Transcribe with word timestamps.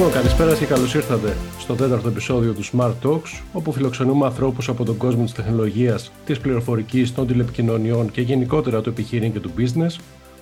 Λοιπόν, 0.00 0.14
καλησπέρα 0.14 0.56
και 0.56 0.66
καλώς 0.66 0.94
ήρθατε 0.94 1.36
στο 1.58 1.74
τέταρτο 1.74 2.08
επεισόδιο 2.08 2.52
του 2.52 2.64
Smart 2.64 2.94
Talks, 3.02 3.42
όπου 3.52 3.72
φιλοξενούμε 3.72 4.26
ανθρώπους 4.26 4.68
από 4.68 4.84
τον 4.84 4.96
κόσμο 4.96 5.24
της 5.24 5.32
τεχνολογίας, 5.32 6.12
της 6.24 6.38
πληροφορικής, 6.38 7.14
των 7.14 7.26
τηλεπικοινωνιών 7.26 8.10
και 8.10 8.20
γενικότερα 8.20 8.80
του 8.80 8.88
επιχείρημα 8.88 9.32
και 9.32 9.40
του 9.40 9.52
business, 9.58 10.00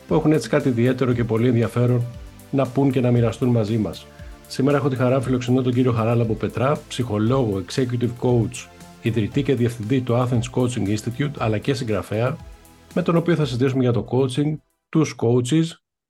που 0.09 0.15
έχουν 0.15 0.33
έτσι 0.33 0.49
κάτι 0.49 0.69
ιδιαίτερο 0.69 1.13
και 1.13 1.25
πολύ 1.25 1.49
ενδιαφέρον 1.49 2.03
να 2.51 2.67
πούν 2.67 2.91
και 2.91 3.01
να 3.01 3.11
μοιραστούν 3.11 3.49
μαζί 3.49 3.79
μας. 3.79 4.07
Σήμερα 4.47 4.77
έχω 4.77 4.89
τη 4.89 4.97
χαρά 4.97 5.15
να 5.15 5.21
φιλοξενώ 5.21 5.63
τον 5.63 5.73
κύριο 5.73 5.93
Χαράλαμπο 5.93 6.35
Πετρά, 6.35 6.81
ψυχολόγο, 6.89 7.63
executive 7.67 8.13
coach, 8.21 8.67
ιδρυτή 9.03 9.43
και 9.43 9.55
διευθυντή 9.55 10.01
του 10.01 10.15
Athens 10.15 10.61
Coaching 10.61 10.97
Institute, 10.97 11.33
αλλά 11.39 11.59
και 11.59 11.75
συγγραφέα, 11.75 12.37
με 12.95 13.03
τον 13.03 13.17
οποίο 13.17 13.35
θα 13.35 13.45
συζητήσουμε 13.45 13.83
για 13.83 13.93
το 13.93 14.07
coaching, 14.11 14.57
τους 14.89 15.17
coaches, 15.19 15.65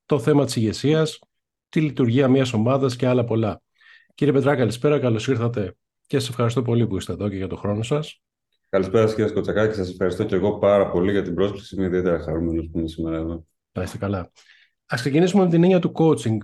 το 0.06 0.19
θέμα 0.19 0.44
της 0.44 0.56
ηγεσίας, 0.56 1.19
τη 1.68 1.80
λειτουργία 1.80 2.28
μιας 2.28 2.52
ομάδας 2.52 2.96
και 2.96 3.06
άλλα 3.06 3.24
πολλά. 3.24 3.62
Κύριε 4.14 4.32
Πετρά, 4.32 4.56
καλησπέρα, 4.56 4.98
καλώς 4.98 5.28
ήρθατε 5.28 5.74
και 6.06 6.18
σας 6.18 6.28
ευχαριστώ 6.28 6.62
πολύ 6.62 6.86
που 6.86 6.96
είστε 6.96 7.12
εδώ 7.12 7.28
και 7.28 7.36
για 7.36 7.46
τον 7.46 7.58
χρόνο 7.58 7.82
σας. 7.82 8.22
Καλησπέρα, 8.68 9.06
κύριε 9.06 9.28
Σκοτσακάκη. 9.28 9.74
Σας 9.74 9.91
ευχαριστώ 9.91 10.24
και 10.24 10.34
εγώ 10.34 10.58
πάρα 10.58 10.91
πολύ 10.91 11.10
για 11.10 11.22
την 11.22 11.34
πρόσκληση. 11.34 11.74
Είμαι 11.74 11.86
ιδιαίτερα 11.86 12.18
χαρούμενος 12.18 12.68
που 12.72 12.78
είμαι 12.78 12.88
σήμερα 12.88 13.16
εδώ. 13.16 13.46
Να 13.72 13.82
είστε 13.82 13.98
καλά. 13.98 14.18
Α 14.86 14.94
ξεκινήσουμε 14.94 15.42
με 15.42 15.50
την 15.50 15.62
έννοια 15.62 15.78
του 15.78 15.92
coaching. 15.94 16.36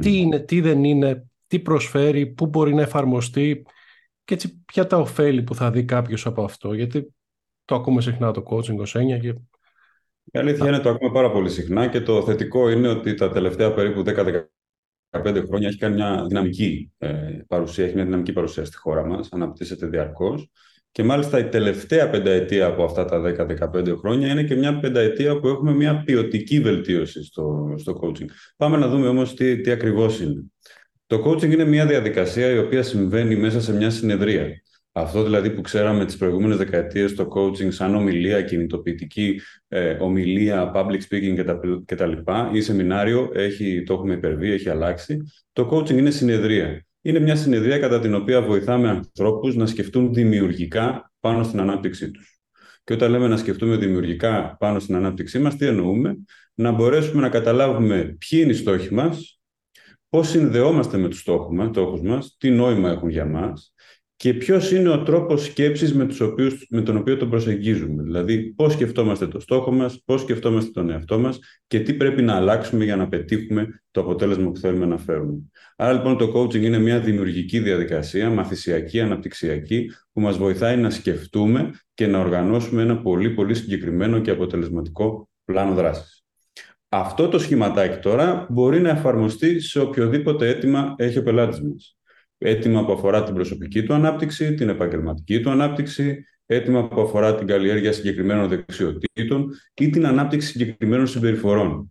Τι 0.00 0.16
είναι, 0.16 0.38
τι 0.38 0.60
δεν 0.60 0.84
είναι, 0.84 1.26
τι 1.46 1.58
προσφέρει, 1.58 2.26
πού 2.26 2.46
μπορεί 2.46 2.74
να 2.74 2.82
εφαρμοστεί 2.82 3.62
και 4.24 4.34
έτσι 4.34 4.62
ποια 4.64 4.86
τα 4.86 4.96
ωφέλη 4.96 5.42
που 5.42 5.54
θα 5.54 5.70
δει 5.70 5.84
κάποιος 5.84 6.26
από 6.26 6.44
αυτό. 6.44 6.72
Γιατί 6.72 7.14
το 7.64 7.74
ακούμε 7.74 8.00
συχνά 8.00 8.32
το 8.32 8.42
coaching 8.50 8.76
ως 8.76 8.94
έννοια 8.94 9.18
και 9.18 9.34
η 10.24 10.38
αλήθεια 10.38 10.68
είναι 10.68 10.78
το 10.78 10.88
ακούμε 10.88 11.12
πάρα 11.12 11.30
πολύ 11.30 11.50
συχνά 11.50 11.88
και 11.88 12.00
το 12.00 12.22
θετικό 12.22 12.70
είναι 12.70 12.88
ότι 12.88 13.14
τα 13.14 13.30
τελευταία 13.30 13.72
περίπου 13.72 14.02
10-15 14.06 14.44
χρόνια 15.46 15.68
έχει 15.68 15.78
κάνει 15.78 15.94
μια 15.94 16.24
δυναμική 16.28 16.90
ε, 16.98 17.10
παρουσία, 17.46 17.84
έχει 17.84 17.94
μια 17.94 18.04
δυναμική 18.04 18.32
παρουσία 18.32 18.64
στη 18.64 18.76
χώρα 18.76 19.06
μας, 19.06 19.28
αναπτύσσεται 19.32 19.86
διαρκώς 19.86 20.50
και 20.92 21.02
μάλιστα 21.02 21.38
η 21.38 21.48
τελευταία 21.48 22.10
πενταετία 22.10 22.66
από 22.66 22.84
αυτά 22.84 23.04
τα 23.04 23.22
10-15 23.74 23.96
χρόνια 23.98 24.28
είναι 24.28 24.42
και 24.42 24.54
μια 24.54 24.78
πενταετία 24.78 25.38
που 25.38 25.48
έχουμε 25.48 25.72
μια 25.72 26.02
ποιοτική 26.04 26.60
βελτίωση 26.60 27.24
στο, 27.24 27.74
στο 27.78 28.00
coaching. 28.02 28.26
Πάμε 28.56 28.76
να 28.76 28.88
δούμε 28.88 29.08
όμως 29.08 29.34
τι, 29.34 29.60
τι 29.60 29.70
ακριβώς 29.70 30.20
είναι. 30.20 30.44
Το 31.06 31.22
coaching 31.26 31.52
είναι 31.52 31.64
μια 31.64 31.86
διαδικασία 31.86 32.50
η 32.50 32.58
οποία 32.58 32.82
συμβαίνει 32.82 33.36
μέσα 33.36 33.60
σε 33.60 33.72
μια 33.72 33.90
συνεδρία. 33.90 34.46
Αυτό 34.94 35.22
δηλαδή 35.22 35.50
που 35.50 35.60
ξέραμε 35.60 36.04
τις 36.04 36.16
προηγούμενες 36.16 36.56
δεκαετίες 36.56 37.10
στο 37.10 37.28
coaching 37.34 37.72
σαν 37.72 37.94
ομιλία, 37.94 38.42
κινητοποιητική 38.42 39.40
ε, 39.68 39.96
ομιλία, 40.00 40.72
public 40.74 41.00
speaking 41.08 41.44
κτλ. 41.84 42.12
ή 42.52 42.60
σεμινάριο, 42.60 43.30
έχει, 43.34 43.82
το 43.82 43.94
έχουμε 43.94 44.14
υπερβεί, 44.14 44.50
έχει 44.50 44.68
αλλάξει. 44.68 45.20
Το 45.52 45.68
coaching 45.72 45.96
είναι 45.96 46.10
συνεδρία. 46.10 46.86
Είναι 47.02 47.18
μια 47.18 47.36
συνεδρία 47.36 47.78
κατά 47.78 48.00
την 48.00 48.14
οποία 48.14 48.42
βοηθάμε 48.42 48.88
ανθρώπους 48.88 49.54
να 49.54 49.66
σκεφτούν 49.66 50.12
δημιουργικά 50.14 51.12
πάνω 51.20 51.42
στην 51.42 51.60
ανάπτυξή 51.60 52.10
τους. 52.10 52.40
Και 52.84 52.92
όταν 52.92 53.10
λέμε 53.10 53.28
να 53.28 53.36
σκεφτούμε 53.36 53.76
δημιουργικά 53.76 54.56
πάνω 54.58 54.78
στην 54.78 54.94
ανάπτυξή 54.94 55.38
μας, 55.38 55.56
τι 55.56 55.66
εννοούμε; 55.66 56.16
Να 56.54 56.70
μπορέσουμε 56.70 57.20
να 57.20 57.28
καταλάβουμε 57.28 58.16
ποιοι 58.18 58.40
είναι 58.42 58.52
οι 58.52 58.56
στόχοι 58.56 58.94
μας, 58.94 59.40
πώς 60.08 60.28
συνδεόμαστε 60.28 60.98
με 60.98 61.08
τους 61.08 61.20
στόχους 61.20 62.00
μας, 62.02 62.36
τι 62.38 62.50
νόημα 62.50 62.90
έχουν 62.90 63.08
για 63.08 63.24
μας, 63.24 63.71
και 64.22 64.34
ποιος 64.34 64.72
είναι 64.72 64.88
ο 64.88 65.02
τρόπος 65.02 65.44
σκέψης 65.44 65.94
με, 65.94 66.06
με 66.68 66.82
τον 66.82 66.96
οποίο 66.96 67.16
τον 67.16 67.30
προσεγγίζουμε; 67.30 68.02
Δηλαδή, 68.02 68.52
πώς 68.56 68.72
σκεφτόμαστε 68.72 69.26
το 69.26 69.40
στόχο 69.40 69.72
μας, 69.72 70.02
πώς 70.04 70.20
σκεφτόμαστε 70.20 70.70
τον 70.70 70.90
εαυτό 70.90 71.18
μας 71.18 71.38
και 71.66 71.80
τι 71.80 71.94
πρέπει 71.94 72.22
να 72.22 72.34
αλλάξουμε 72.34 72.84
για 72.84 72.96
να 72.96 73.08
πετύχουμε 73.08 73.82
το 73.90 74.00
αποτέλεσμα 74.00 74.50
που 74.50 74.58
θέλουμε 74.58 74.86
να 74.86 74.98
φέρουμε. 74.98 75.38
Άρα, 75.76 75.92
λοιπόν, 75.92 76.16
το 76.16 76.32
coaching 76.34 76.62
είναι 76.62 76.78
μια 76.78 77.00
δημιουργική 77.00 77.58
διαδικασία, 77.58 78.30
μαθησιακή, 78.30 79.00
αναπτυξιακή, 79.00 79.90
που 80.12 80.20
μας 80.20 80.36
βοηθάει 80.36 80.76
να 80.76 80.90
σκεφτούμε 80.90 81.70
και 81.94 82.06
να 82.06 82.18
οργανώσουμε 82.18 82.82
ένα 82.82 83.02
πολύ, 83.02 83.30
πολύ 83.30 83.54
συγκεκριμένο 83.54 84.20
και 84.20 84.30
αποτελεσματικό 84.30 85.28
πλάνο 85.44 85.74
δράσης. 85.74 86.24
Αυτό 86.88 87.28
το 87.28 87.38
σχηματάκι 87.38 87.98
τώρα 87.98 88.46
μπορεί 88.50 88.80
να 88.80 88.90
εφαρμοστεί 88.90 89.60
σε 89.60 89.80
οποιοδήποτε 89.80 90.48
αίτημα 90.48 90.94
έχει 90.98 91.18
ο 91.18 91.22
πελάτης 91.22 91.60
μας 91.60 91.96
αίτημα 92.42 92.84
που 92.84 92.92
αφορά 92.92 93.22
την 93.22 93.34
προσωπική 93.34 93.82
του 93.82 93.94
ανάπτυξη, 93.94 94.54
την 94.54 94.68
επαγγελματική 94.68 95.40
του 95.40 95.50
ανάπτυξη, 95.50 96.24
αίτημα 96.46 96.88
που 96.88 97.00
αφορά 97.00 97.34
την 97.34 97.46
καλλιέργεια 97.46 97.92
συγκεκριμένων 97.92 98.48
δεξιοτήτων 98.48 99.50
ή 99.74 99.90
την 99.90 100.06
ανάπτυξη 100.06 100.48
συγκεκριμένων 100.48 101.06
συμπεριφορών. 101.06 101.90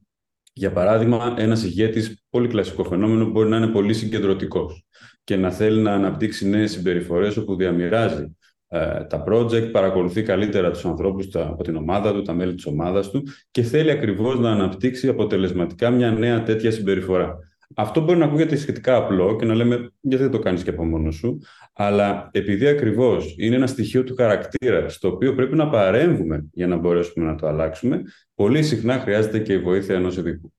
Για 0.53 0.71
παράδειγμα, 0.71 1.35
ένας 1.37 1.63
ηγέτης, 1.63 2.23
πολύ 2.29 2.47
κλασικό 2.47 2.83
φαινόμενο, 2.83 3.25
μπορεί 3.25 3.49
να 3.49 3.57
είναι 3.57 3.67
πολύ 3.67 3.93
συγκεντρωτικός 3.93 4.85
και 5.23 5.35
να 5.35 5.51
θέλει 5.51 5.81
να 5.81 5.93
αναπτύξει 5.93 6.49
νέες 6.49 6.71
συμπεριφορές 6.71 7.37
όπου 7.37 7.55
διαμοιράζει 7.55 8.35
ε, 8.67 9.03
τα 9.03 9.23
project, 9.27 9.71
παρακολουθεί 9.71 10.23
καλύτερα 10.23 10.71
τους 10.71 10.85
ανθρώπους 10.85 11.35
από 11.35 11.63
την 11.63 11.75
ομάδα 11.75 12.13
του, 12.13 12.21
τα 12.21 12.33
μέλη 12.33 12.53
της 12.53 12.65
ομάδας 12.65 13.09
του 13.09 13.23
και 13.51 13.61
θέλει 13.61 13.91
ακριβώς 13.91 14.39
να 14.39 14.51
αναπτύξει 14.51 15.07
αποτελεσματικά 15.07 15.89
μια 15.89 16.11
νέα 16.11 16.43
τέτοια 16.43 16.71
συμπεριφορά. 16.71 17.37
Αυτό 17.75 18.01
μπορεί 18.01 18.19
να 18.19 18.25
ακούγεται 18.25 18.55
σχετικά 18.55 18.95
απλό 18.95 19.35
και 19.35 19.45
να 19.45 19.53
λέμε 19.53 19.91
γιατί 20.01 20.23
δεν 20.23 20.31
το 20.31 20.39
κάνεις 20.39 20.63
και 20.63 20.69
από 20.69 20.85
μόνος 20.85 21.15
σου, 21.15 21.39
αλλά 21.73 22.29
επειδή 22.33 22.67
ακριβώς 22.67 23.35
είναι 23.37 23.55
ένα 23.55 23.67
στοιχείο 23.67 24.03
του 24.03 24.15
χαρακτήρα 24.15 24.89
στο 24.89 25.07
οποίο 25.07 25.35
πρέπει 25.35 25.55
να 25.55 25.69
παρέμβουμε 25.69 26.45
για 26.51 26.67
να 26.67 26.75
μπορέσουμε 26.75 27.25
να 27.25 27.35
το 27.35 27.47
αλλάξουμε, 27.47 28.01
πολύ 28.35 28.63
συχνά 28.63 28.99
χρειάζεται 28.99 29.39
και 29.39 29.53
η 29.53 29.59
βοήθεια 29.59 29.95
ενός 29.95 30.17
ειδικού. 30.17 30.53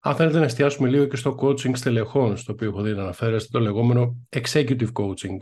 Αν 0.00 0.14
θέλετε 0.14 0.38
να 0.38 0.44
εστιάσουμε 0.44 0.88
λίγο 0.88 1.06
και 1.06 1.16
στο 1.16 1.36
coaching 1.40 1.76
στελεχών, 1.76 2.36
στο 2.36 2.52
οποίο 2.52 2.68
έχω 2.68 2.82
δει 2.82 2.92
να 2.92 3.02
αναφέρεστε, 3.02 3.48
το 3.52 3.60
λεγόμενο 3.60 4.26
executive 4.28 4.92
coaching. 4.92 5.36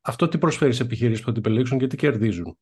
Αυτό 0.00 0.28
τι 0.28 0.38
προσφέρει 0.38 0.72
σε 0.72 0.82
επιχειρήσεις 0.82 1.20
που 1.20 1.26
θα 1.26 1.32
την 1.32 1.42
επιλέξουν 1.44 1.78
και 1.78 1.86
τι 1.86 1.96
κερδίζουν; 1.96 2.58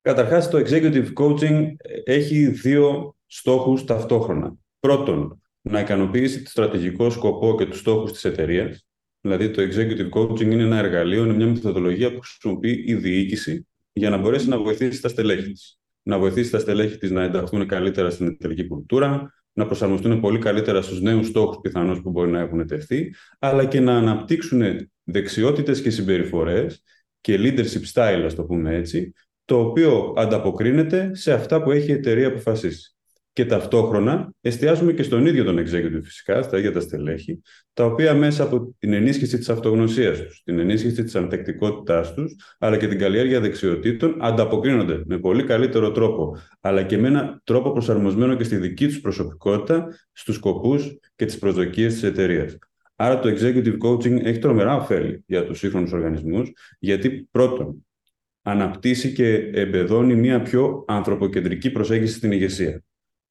Καταρχάς, 0.00 0.50
το 0.50 0.58
executive 0.58 1.12
coaching 1.14 1.66
έχει 2.04 2.46
δύο 2.46 3.16
στόχους 3.26 3.84
ταυτόχρονα. 3.84 4.54
Πρώτον, 4.80 5.42
να 5.70 5.80
ικανοποιήσει 5.80 6.42
το 6.42 6.50
στρατηγικό 6.50 7.10
σκοπό 7.10 7.54
και 7.58 7.66
τους 7.66 7.78
στόχους 7.78 8.12
της 8.12 8.24
εταιρείας. 8.24 8.86
Δηλαδή 9.20 9.50
το 9.50 9.62
executive 9.62 10.10
coaching 10.10 10.40
είναι 10.40 10.62
ένα 10.62 10.78
εργαλείο, 10.78 11.24
είναι 11.24 11.32
μια 11.34 11.46
μεθοδολογία 11.46 12.12
που 12.12 12.20
χρησιμοποιεί 12.20 12.84
η 12.86 12.94
διοίκηση 12.94 13.66
για 13.92 14.10
να 14.10 14.16
μπορέσει 14.16 14.48
να 14.48 14.58
βοηθήσει 14.58 15.02
τα 15.02 15.08
στελέχη 15.08 15.52
της. 15.52 15.78
Να 16.02 16.18
βοηθήσει 16.18 16.50
τα 16.50 16.58
στελέχη 16.58 16.96
της 16.96 17.10
να 17.10 17.22
ενταχθούν 17.22 17.66
καλύτερα 17.66 18.10
στην 18.10 18.26
εταιρική 18.26 18.66
κουλτούρα, 18.66 19.34
να 19.52 19.66
προσαρμοστούν 19.66 20.20
πολύ 20.20 20.38
καλύτερα 20.38 20.82
στους 20.82 21.00
νέους 21.00 21.26
στόχους 21.26 21.58
πιθανώς 21.60 22.00
που 22.00 22.10
μπορεί 22.10 22.30
να 22.30 22.40
έχουν 22.40 22.66
τεθεί, 22.66 23.14
αλλά 23.38 23.64
και 23.64 23.80
να 23.80 23.96
αναπτύξουν 23.96 24.62
δεξιότητες 25.04 25.82
και 25.82 25.90
συμπεριφορές 25.90 26.82
και 27.20 27.38
leadership 27.38 27.92
style, 27.92 28.22
ας 28.24 28.34
το 28.34 28.44
πούμε 28.44 28.74
έτσι, 28.74 29.12
το 29.44 29.60
οποίο 29.60 30.14
ανταποκρίνεται 30.16 31.14
σε 31.14 31.32
αυτά 31.32 31.62
που 31.62 31.70
έχει 31.70 31.90
η 31.90 31.94
εταιρεία 31.94 32.26
αποφασίσει 32.26 32.95
και 33.36 33.44
ταυτόχρονα 33.44 34.32
εστιάζουμε 34.40 34.92
και 34.92 35.02
στον 35.02 35.26
ίδιο 35.26 35.44
τον 35.44 35.58
executive 35.58 36.00
φυσικά, 36.02 36.42
στα 36.42 36.58
ίδια 36.58 36.72
τα 36.72 36.80
στελέχη, 36.80 37.40
τα 37.72 37.84
οποία 37.84 38.14
μέσα 38.14 38.42
από 38.42 38.74
την 38.78 38.92
ενίσχυση 38.92 39.38
της 39.38 39.48
αυτογνωσίας 39.48 40.20
τους, 40.22 40.42
την 40.44 40.58
ενίσχυση 40.58 41.02
της 41.02 41.16
ανθεκτικότητάς 41.16 42.14
τους, 42.14 42.34
αλλά 42.58 42.76
και 42.76 42.88
την 42.88 42.98
καλλιέργεια 42.98 43.40
δεξιοτήτων, 43.40 44.16
ανταποκρίνονται 44.20 45.02
με 45.06 45.18
πολύ 45.18 45.44
καλύτερο 45.44 45.92
τρόπο, 45.92 46.36
αλλά 46.60 46.82
και 46.82 46.98
με 46.98 47.08
έναν 47.08 47.40
τρόπο 47.44 47.72
προσαρμοσμένο 47.72 48.34
και 48.34 48.44
στη 48.44 48.56
δική 48.56 48.86
τους 48.86 49.00
προσωπικότητα, 49.00 49.88
στους 50.12 50.34
σκοπούς 50.34 50.98
και 51.16 51.24
τις 51.24 51.38
προσδοκίες 51.38 51.92
της 51.92 52.02
εταιρείας. 52.02 52.58
Άρα 52.96 53.18
το 53.18 53.28
executive 53.28 53.76
coaching 53.84 54.24
έχει 54.24 54.38
τρομερά 54.38 54.76
ωφέλη 54.76 55.22
για 55.26 55.44
τους 55.44 55.58
σύγχρονους 55.58 55.92
οργανισμούς, 55.92 56.52
γιατί 56.78 57.28
πρώτον, 57.30 57.86
αναπτύσσει 58.42 59.12
και 59.12 59.34
εμπεδώνει 59.34 60.14
μια 60.14 60.42
πιο 60.42 60.84
ανθρωποκεντρική 60.86 61.70
προσέγγιση 61.70 62.14
στην 62.14 62.32
ηγεσία. 62.32 62.85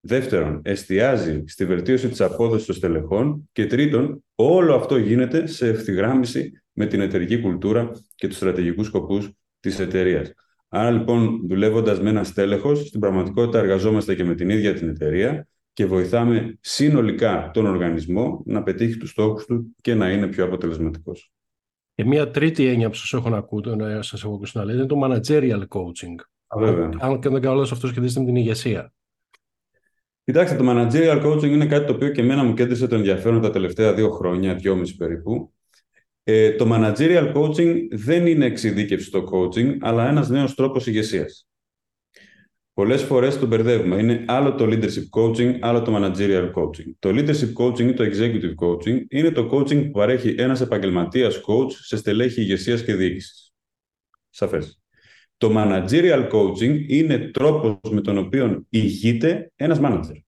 Δεύτερον, 0.08 0.62
εστιάζει 0.64 1.44
στη 1.48 1.66
βελτίωση 1.66 2.10
της 2.10 2.22
απόδοσης 2.22 2.66
των 2.66 2.76
στελεχών. 2.76 3.50
Και 3.52 3.66
τρίτον, 3.66 4.24
όλο 4.36 4.76
αυτό 4.76 4.98
γίνεται 4.98 5.48
σε 5.48 5.68
ευθυγράμμιση 5.68 6.52
με 6.72 6.86
την 6.86 7.02
εταιρική 7.02 7.42
κουλτούρα 7.42 7.92
και 8.16 8.28
τους 8.28 8.38
στρατηγικούς 8.38 8.88
σκοπούς 8.88 9.32
της 9.60 9.80
εταιρείας. 9.80 10.34
Άρα 10.70 10.92
λοιπόν, 10.92 11.42
δουλεύοντας 11.48 12.02
με 12.02 12.10
ένα 12.10 12.24
στέλεχος, 12.24 12.88
στην 12.88 13.00
πραγματικότητα 13.00 13.60
εργαζόμαστε 13.60 14.16
και 14.16 14.24
με 14.24 14.36
την 14.36 14.50
ίδια 14.50 14.74
την 14.74 14.90
εταιρεία 14.90 15.48
και 15.74 15.86
βοηθάμε 15.86 16.58
συνολικά 16.62 17.50
τον 17.54 17.66
οργανισμό 17.66 18.44
να 18.46 18.64
πετύχει 18.64 18.98
τους 18.98 19.10
στόχους 19.10 19.46
του 19.46 19.76
και 19.82 19.94
να 19.94 20.12
είναι 20.12 20.28
πιο 20.28 20.44
αποτελεσματικός. 20.44 21.32
Και 21.96 22.06
μία 22.06 22.32
τρίτη 22.32 22.66
έννοια 22.66 22.90
που 22.90 22.96
σας 22.96 23.14
έχω 23.14 23.30
να 23.30 23.38
ακούτε, 23.38 24.02
σας 24.02 24.24
έχω 24.24 24.34
ακούσει 24.34 24.58
να 24.58 24.66
λέτε, 24.66 24.78
είναι 24.78 24.88
το 24.88 25.00
managerial 25.04 25.64
coaching. 25.68 26.16
Βέβαια. 26.58 26.90
Αν 27.00 27.20
και 27.20 27.30
δεν 27.30 27.42
κάνω 27.42 27.62
αυτός 27.62 27.90
σχετίζεται 27.90 28.20
με 28.20 28.26
την 28.26 28.36
ηγεσία. 28.36 28.94
Κοιτάξτε, 30.26 30.56
το 30.56 30.64
managerial 30.68 31.26
coaching 31.26 31.50
είναι 31.50 31.66
κάτι 31.66 31.86
το 31.86 31.94
οποίο 31.94 32.10
και 32.10 32.22
εμένα 32.22 32.44
μου 32.44 32.54
κέντρισε 32.54 32.88
το 32.88 32.96
ενδιαφέρον 32.96 33.42
τα 33.42 33.50
τελευταία 33.50 33.94
δύο 33.94 34.10
χρόνια, 34.10 34.56
δυόμιση 34.56 34.96
περίπου. 34.96 35.54
Ε, 36.24 36.52
το 36.52 36.66
managerial 36.72 37.34
coaching 37.34 37.88
δεν 37.92 38.28
είναι 38.28 38.46
εξειδίκευση 38.46 39.06
στο 39.06 39.30
coaching, 39.32 39.78
αλλά 39.80 40.10
ένας 40.10 40.30
νέος 40.30 40.56
τρόπος 40.56 40.88
ηγεσίας. 40.88 41.48
Πολλές 42.74 43.04
φορές 43.04 43.40
το 43.40 43.46
μπερδεύουμε. 43.46 43.96
Είναι 43.96 44.26
άλλο 44.28 44.56
το 44.56 44.66
leadership 44.66 45.10
coaching, 45.20 45.58
άλλο 45.60 45.82
το 45.82 45.96
managerial 45.96 46.52
coaching. 46.54 46.94
Το 47.00 47.10
leadership 47.10 47.54
coaching 47.54 47.88
ή 47.88 47.94
το 47.94 48.04
executive 48.04 48.56
coaching 48.66 49.06
είναι 49.10 49.32
το 49.32 49.50
coaching 49.52 49.86
που 49.86 49.92
παρέχει 49.92 50.36
ένας 50.38 50.62
επαγγελματίας 50.62 51.36
coach 51.36 51.72
σε 51.72 51.98
στελέχη 51.98 52.42
ηγεσίας 52.42 52.84
και 52.84 52.96
διοίκησης. 52.96 53.54
Σαφές. 54.30 54.85
Το 55.38 55.52
managerial 55.56 56.30
coaching 56.32 56.86
είναι 56.88 57.18
τρόπος 57.18 57.92
με 57.92 58.02
τον 58.02 58.18
οποίο 58.18 58.66
ηγείται 58.70 59.52
ένας 59.56 59.80
manager. 59.82 60.22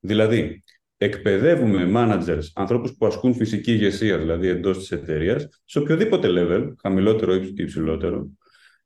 Δηλαδή, 0.00 0.62
εκπαιδεύουμε 0.96 1.90
managers, 1.94 2.42
ανθρώπους 2.54 2.94
που 2.94 3.06
ασκούν 3.06 3.34
φυσική 3.34 3.72
ηγεσία, 3.72 4.18
δηλαδή 4.18 4.48
εντός 4.48 4.78
της 4.78 4.92
εταιρείας, 4.92 5.48
σε 5.64 5.78
οποιοδήποτε 5.78 6.28
level, 6.30 6.72
χαμηλότερο 6.80 7.34
ή 7.34 7.52
υψηλότερο, 7.56 8.28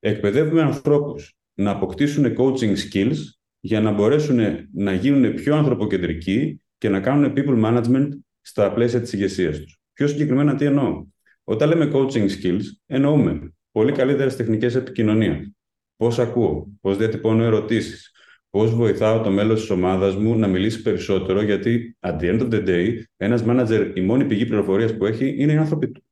εκπαιδεύουμε 0.00 0.62
ανθρώπους 0.62 1.36
να 1.54 1.70
αποκτήσουν 1.70 2.36
coaching 2.38 2.74
skills 2.76 3.16
για 3.60 3.80
να 3.80 3.90
μπορέσουν 3.90 4.40
να 4.72 4.92
γίνουν 4.92 5.34
πιο 5.34 5.56
ανθρωποκεντρικοί 5.56 6.60
και 6.78 6.88
να 6.88 7.00
κάνουν 7.00 7.32
people 7.36 7.64
management 7.64 8.08
στα 8.40 8.72
πλαίσια 8.72 9.00
της 9.00 9.12
ηγεσίας 9.12 9.58
τους. 9.58 9.78
Πιο 9.92 10.06
συγκεκριμένα 10.06 10.54
τι 10.54 10.64
εννοώ; 10.64 11.06
Όταν 11.44 11.68
λέμε 11.68 11.90
coaching 11.94 12.28
skills, 12.28 12.62
εννοούμε 12.86 13.52
πολύ 13.72 13.92
καλύτερες 13.92 14.36
τεχνικές 14.36 14.74
επικοινωνίας. 14.74 15.52
Πώς 15.98 16.18
ακούω, 16.18 16.66
πώς 16.80 16.96
διατυπώνω 16.96 17.44
ερωτήσεις, 17.44 18.10
πώς 18.50 18.74
βοηθάω 18.74 19.20
το 19.20 19.30
μέλος 19.30 19.60
της 19.60 19.70
ομάδας 19.70 20.16
μου 20.16 20.38
να 20.38 20.46
μιλήσει 20.46 20.82
περισσότερο, 20.82 21.42
γιατί 21.42 21.96
at 22.00 22.18
the 22.20 22.22
end 22.22 22.40
of 22.40 22.48
the 22.50 22.66
day, 22.66 23.02
ένας 23.16 23.44
manager, 23.46 23.92
η 23.94 24.00
μόνη 24.00 24.24
πηγή 24.24 24.46
πληροφορίας 24.46 24.96
που 24.96 25.06
έχει 25.06 25.34
είναι 25.38 25.52
οι 25.52 25.56
άνθρωποι 25.56 25.90
του 25.90 26.02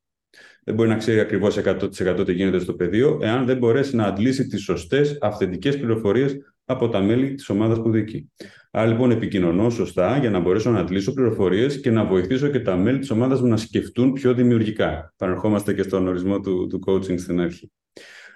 δεν 0.67 0.75
μπορεί 0.75 0.89
να 0.89 0.97
ξέρει 0.97 1.21
ακριβώς 1.21 1.57
100% 1.57 2.23
τι 2.25 2.33
γίνεται 2.33 2.59
στο 2.59 2.75
πεδίο, 2.75 3.19
εάν 3.23 3.47
δεν 3.47 3.57
μπορέσει 3.57 3.97
να 3.97 4.05
αντλήσει 4.05 4.47
τις 4.47 4.63
σωστές, 4.63 5.19
αυθεντικές 5.21 5.79
πληροφορίες 5.79 6.37
από 6.65 6.89
τα 6.89 7.01
μέλη 7.01 7.35
της 7.35 7.49
ομάδας 7.49 7.81
που 7.81 7.91
διοικεί. 7.91 8.33
Άρα 8.71 8.87
λοιπόν 8.87 9.11
επικοινωνώ 9.11 9.71
σωστά 9.71 10.19
για 10.19 10.31
να 10.31 10.39
μπορέσω 10.39 10.71
να 10.71 10.79
αντλήσω 10.79 11.13
πληροφορίες 11.13 11.81
και 11.81 11.91
να 11.91 12.05
βοηθήσω 12.05 12.49
και 12.49 12.61
τα 12.61 12.77
μέλη 12.77 12.99
της 12.99 13.11
ομάδας 13.11 13.41
μου 13.41 13.49
να 13.49 13.57
σκεφτούν 13.57 14.13
πιο 14.13 14.35
δημιουργικά. 14.35 15.15
Παρερχόμαστε 15.17 15.75
και 15.75 15.83
στον 15.83 16.09
ορισμό 16.09 16.41
του, 16.41 16.67
του 16.67 16.81
coaching 16.87 17.19
στην 17.19 17.41
αρχή. 17.41 17.71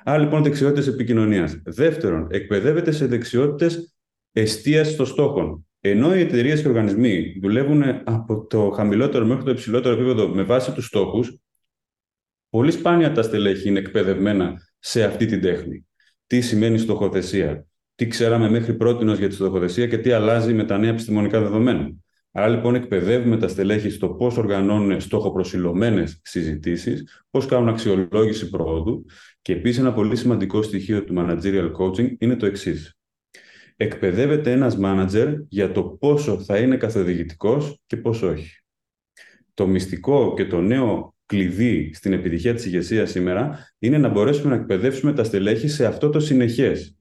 Άρα 0.04 0.18
λοιπόν 0.18 0.42
δεξιότητες 0.42 0.86
επικοινωνίας. 0.86 1.60
Δεύτερον, 1.64 2.26
εκπαιδεύεται 2.30 2.90
σε 2.90 3.06
δεξιότητες 3.06 3.94
εστίαση 4.32 4.96
των 4.96 5.06
στόχων. 5.06 5.64
Ενώ 5.80 6.14
οι 6.16 6.20
εταιρείες 6.20 6.62
και 6.62 6.68
οργανισμοί 6.68 7.38
δουλεύουν 7.42 7.82
από 8.04 8.46
το 8.46 8.70
χαμηλότερο 8.70 9.26
μέχρι 9.26 9.44
το 9.44 9.50
υψηλότερο 9.50 9.94
επίπεδο 9.94 10.28
με 10.28 10.42
βάση 10.42 10.72
τους 10.72 10.86
στόχους, 10.86 11.40
Πολύ 12.50 12.70
σπάνια 12.70 13.12
τα 13.12 13.22
στελέχη 13.22 13.68
είναι 13.68 13.78
εκπαιδευμένα 13.78 14.60
σε 14.78 15.04
αυτή 15.04 15.26
την 15.26 15.40
τέχνη. 15.40 15.86
Τι 16.26 16.40
σημαίνει 16.40 16.78
στοχοθεσία, 16.78 17.66
τι 17.94 18.06
ξέραμε 18.06 18.50
μέχρι 18.50 18.74
πρώτη 18.74 19.04
για 19.04 19.28
τη 19.28 19.34
στοχοθεσία 19.34 19.86
και 19.86 19.98
τι 19.98 20.12
αλλάζει 20.12 20.54
με 20.54 20.64
τα 20.64 20.78
νέα 20.78 20.90
επιστημονικά 20.90 21.40
δεδομένα; 21.40 21.90
Άρα 22.32 22.48
λοιπόν 22.48 22.74
εκπαιδεύουμε 22.74 23.36
τα 23.36 23.48
στελέχη 23.48 23.90
στο 23.90 24.08
πώς 24.08 24.36
οργανώνουν 24.36 25.00
στόχοπροσιλωμένε 25.00 26.04
συζητήσεις, 26.22 27.24
πώς 27.30 27.46
κάνουν 27.46 27.68
αξιολόγηση 27.68 28.50
πρόοδου 28.50 29.04
και 29.42 29.52
επίσης 29.52 29.78
ένα 29.78 29.92
πολύ 29.92 30.16
σημαντικό 30.16 30.62
στοιχείο 30.62 31.04
του 31.04 31.14
managerial 31.16 31.72
coaching 31.72 32.16
είναι 32.18 32.36
το 32.36 32.46
εξής. 32.46 32.94
Εκπαιδεύεται 33.76 34.52
ένας 34.52 34.78
manager 34.82 35.34
για 35.48 35.72
το 35.72 35.82
πόσο 35.82 36.40
θα 36.40 36.58
είναι 36.58 36.76
καθοδηγητικός 36.76 37.80
και 37.86 37.96
πόσο 37.96 38.28
όχι. 38.28 38.54
Το 39.54 39.66
μυστικό 39.66 40.34
και 40.36 40.46
το 40.46 40.60
νέο 40.60 41.14
κλειδί 41.26 41.90
στην 41.94 42.12
επιτυχία 42.12 42.54
της 42.54 42.66
ηγεσίας 42.66 43.10
σήμερα 43.10 43.72
είναι 43.78 43.98
να 43.98 44.08
μπορέσουμε 44.08 44.54
να 44.54 44.60
εκπαιδεύσουμε 44.60 45.12
τα 45.12 45.24
στελέχη 45.24 45.68
σε 45.68 45.86
αυτό 45.86 46.10
το 46.10 46.20
συνεχές. 46.20 46.94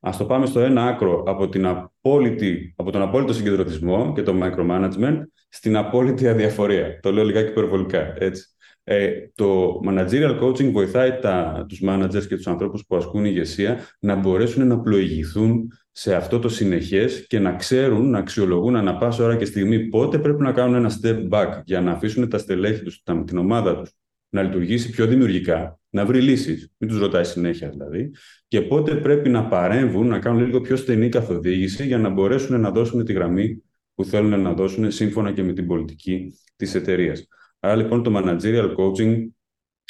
Ας 0.00 0.16
το 0.16 0.24
πάμε 0.26 0.46
στο 0.46 0.60
ένα 0.60 0.86
άκρο 0.86 1.22
από, 1.26 1.48
την 1.48 1.66
απόλυτη, 1.66 2.74
από 2.76 2.90
τον 2.90 3.02
απόλυτο 3.02 3.32
συγκεντρωτισμό 3.32 4.12
και 4.12 4.22
το 4.22 4.34
micromanagement 4.42 5.22
στην 5.48 5.76
απόλυτη 5.76 6.28
αδιαφορία. 6.28 7.00
Το 7.00 7.12
λέω 7.12 7.24
λιγάκι 7.24 7.50
υπερβολικά, 7.50 8.14
έτσι. 8.18 8.51
Ε, 8.84 9.10
το 9.34 9.80
managerial 9.86 10.40
coaching 10.42 10.70
βοηθάει 10.70 11.18
τα, 11.18 11.64
τους 11.68 11.80
managers 11.84 12.26
και 12.28 12.36
τους 12.36 12.46
ανθρώπους 12.46 12.84
που 12.86 12.96
ασκούν 12.96 13.24
ηγεσία 13.24 13.78
να 13.98 14.14
μπορέσουν 14.14 14.66
να 14.66 14.80
πλοηγηθούν 14.80 15.72
σε 15.90 16.14
αυτό 16.14 16.38
το 16.38 16.48
συνεχές 16.48 17.26
και 17.26 17.38
να 17.38 17.54
ξέρουν, 17.54 18.10
να 18.10 18.18
αξιολογούν 18.18 18.76
ανα 18.76 18.96
πάσα 18.96 19.24
ώρα 19.24 19.36
και 19.36 19.44
στιγμή 19.44 19.78
πότε 19.78 20.18
πρέπει 20.18 20.42
να 20.42 20.52
κάνουν 20.52 20.74
ένα 20.74 20.90
step 21.02 21.28
back 21.28 21.60
για 21.64 21.80
να 21.80 21.92
αφήσουν 21.92 22.28
τα 22.28 22.38
στελέχη 22.38 22.82
τους, 22.82 23.02
την 23.24 23.38
ομάδα 23.38 23.76
τους, 23.76 23.90
να 24.28 24.42
λειτουργήσει 24.42 24.90
πιο 24.90 25.06
δημιουργικά, 25.06 25.78
να 25.90 26.04
βρει 26.04 26.20
λύσεις, 26.20 26.72
μην 26.78 26.90
τους 26.90 26.98
ρωτάει 26.98 27.24
συνέχεια 27.24 27.68
δηλαδή, 27.68 28.10
και 28.48 28.60
πότε 28.60 28.94
πρέπει 28.94 29.28
να 29.28 29.46
παρέμβουν, 29.46 30.06
να 30.06 30.18
κάνουν 30.18 30.44
λίγο 30.44 30.60
πιο 30.60 30.76
στενή 30.76 31.08
καθοδήγηση 31.08 31.86
για 31.86 31.98
να 31.98 32.08
μπορέσουν 32.08 32.60
να 32.60 32.70
δώσουν 32.70 33.04
τη 33.04 33.12
γραμμή 33.12 33.62
που 33.94 34.04
θέλουν 34.04 34.40
να 34.40 34.52
δώσουν 34.52 34.90
σύμφωνα 34.90 35.32
και 35.32 35.42
με 35.42 35.52
την 35.52 35.66
πολιτική 35.66 36.38
της 36.56 36.74
εταιρείας. 36.74 37.28
Άρα 37.64 37.76
λοιπόν 37.76 38.02
το 38.02 38.12
managerial 38.14 38.74
coaching 38.76 39.26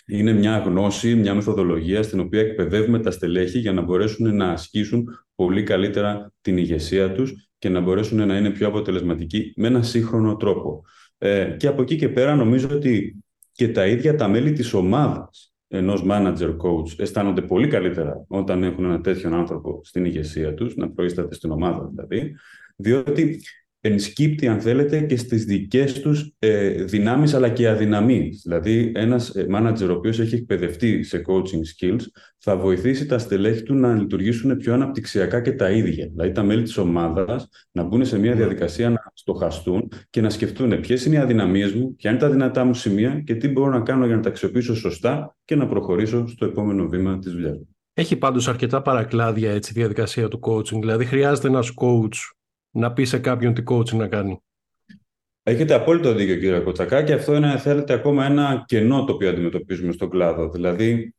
είναι 0.06 0.32
μια 0.32 0.58
γνώση, 0.58 1.14
μια 1.14 1.34
μεθοδολογία 1.34 2.02
στην 2.02 2.20
οποία 2.20 2.40
εκπαιδεύουμε 2.40 2.98
τα 2.98 3.10
στελέχη 3.10 3.58
για 3.58 3.72
να 3.72 3.82
μπορέσουν 3.82 4.36
να 4.36 4.50
ασκήσουν 4.50 5.08
πολύ 5.34 5.62
καλύτερα 5.62 6.32
την 6.40 6.56
ηγεσία 6.56 7.12
τους 7.12 7.50
και 7.58 7.68
να 7.68 7.80
μπορέσουν 7.80 8.26
να 8.26 8.36
είναι 8.36 8.50
πιο 8.50 8.66
αποτελεσματικοί 8.66 9.52
με 9.56 9.66
ένα 9.66 9.82
σύγχρονο 9.82 10.36
τρόπο. 10.36 10.84
Ε, 11.18 11.54
και 11.58 11.66
από 11.66 11.82
εκεί 11.82 11.96
και 11.96 12.08
πέρα 12.08 12.34
νομίζω 12.34 12.68
ότι 12.72 13.16
και 13.52 13.68
τα 13.68 13.86
ίδια 13.86 14.16
τα 14.16 14.28
μέλη 14.28 14.52
της 14.52 14.72
ομάδας 14.72 15.54
ενός 15.68 16.04
manager 16.08 16.56
coach 16.56 16.98
αισθάνονται 16.98 17.42
πολύ 17.42 17.68
καλύτερα 17.68 18.24
όταν 18.28 18.62
έχουν 18.62 18.84
ένα 18.84 19.00
τέτοιον 19.00 19.34
άνθρωπο 19.34 19.80
στην 19.84 20.04
ηγεσία 20.04 20.54
τους, 20.54 20.76
να 20.76 20.90
προείσταται 20.90 21.34
στην 21.34 21.50
ομάδα 21.50 21.88
δηλαδή, 21.94 22.36
διότι 22.76 23.40
ενσκύπτει, 23.84 24.48
αν 24.48 24.60
θέλετε, 24.60 25.00
και 25.00 25.16
στις 25.16 25.44
δικές 25.44 26.00
τους 26.00 26.34
ε, 26.38 26.68
δυνάμεις 26.68 27.34
αλλά 27.34 27.48
και 27.48 27.68
αδυναμίες. 27.68 28.40
Δηλαδή, 28.44 28.92
ένας 28.94 29.28
ε, 29.28 29.46
manager 29.54 29.88
ο 29.88 29.92
οποίος 29.92 30.20
έχει 30.20 30.34
εκπαιδευτεί 30.34 31.02
σε 31.02 31.22
coaching 31.26 31.84
skills 31.84 32.00
θα 32.38 32.56
βοηθήσει 32.56 33.06
τα 33.06 33.18
στελέχη 33.18 33.62
του 33.62 33.74
να 33.74 33.94
λειτουργήσουν 33.94 34.56
πιο 34.56 34.74
αναπτυξιακά 34.74 35.40
και 35.40 35.52
τα 35.52 35.70
ίδια. 35.70 36.08
Δηλαδή, 36.10 36.32
τα 36.32 36.42
μέλη 36.42 36.62
της 36.62 36.76
ομάδας 36.76 37.48
να 37.72 37.82
μπουν 37.82 38.04
σε 38.04 38.18
μια 38.18 38.30
ναι. 38.30 38.36
διαδικασία 38.36 38.90
να 38.90 39.12
στοχαστούν 39.14 39.88
και 40.10 40.20
να 40.20 40.30
σκεφτούν 40.30 40.80
ποιες 40.80 41.04
είναι 41.04 41.16
οι 41.16 41.18
αδυναμίες 41.18 41.72
μου, 41.72 41.94
ποια 41.94 42.10
είναι 42.10 42.18
τα 42.18 42.30
δυνατά 42.30 42.64
μου 42.64 42.74
σημεία 42.74 43.22
και 43.26 43.34
τι 43.34 43.48
μπορώ 43.48 43.70
να 43.70 43.80
κάνω 43.80 44.06
για 44.06 44.16
να 44.16 44.22
τα 44.22 44.28
αξιοποιήσω 44.28 44.74
σωστά 44.74 45.36
και 45.44 45.56
να 45.56 45.66
προχωρήσω 45.66 46.26
στο 46.26 46.44
επόμενο 46.44 46.88
βήμα 46.88 47.18
της 47.18 47.32
δουλειάς 47.32 47.56
μου. 47.56 47.68
Έχει 47.94 48.16
πάντως 48.16 48.48
αρκετά 48.48 48.82
παρακλάδια 48.82 49.52
έτσι, 49.52 49.72
η 49.76 49.78
διαδικασία 49.78 50.28
του 50.28 50.40
coaching. 50.42 50.80
Δηλαδή, 50.80 51.04
χρειάζεται 51.04 51.48
ένας 51.48 51.72
coach 51.76 52.16
να 52.72 52.92
πει 52.92 53.04
σε 53.04 53.18
κάποιον 53.18 53.54
τι 53.54 53.62
coaching 53.66 53.96
να 53.96 54.08
κάνει. 54.08 54.42
Έχετε 55.42 55.74
απόλυτο 55.74 56.14
δίκιο 56.14 56.34
κύριε 56.34 56.58
Κοτσακά 56.58 57.02
και 57.02 57.12
αυτό 57.12 57.34
είναι 57.34 57.58
θέλετε 57.58 57.92
ακόμα 57.92 58.24
ένα 58.24 58.64
κενό 58.66 59.04
το 59.04 59.12
οποίο 59.12 59.28
αντιμετωπίζουμε 59.28 59.92
στον 59.92 60.10
κλάδο. 60.10 60.50
Δηλαδή 60.50 61.14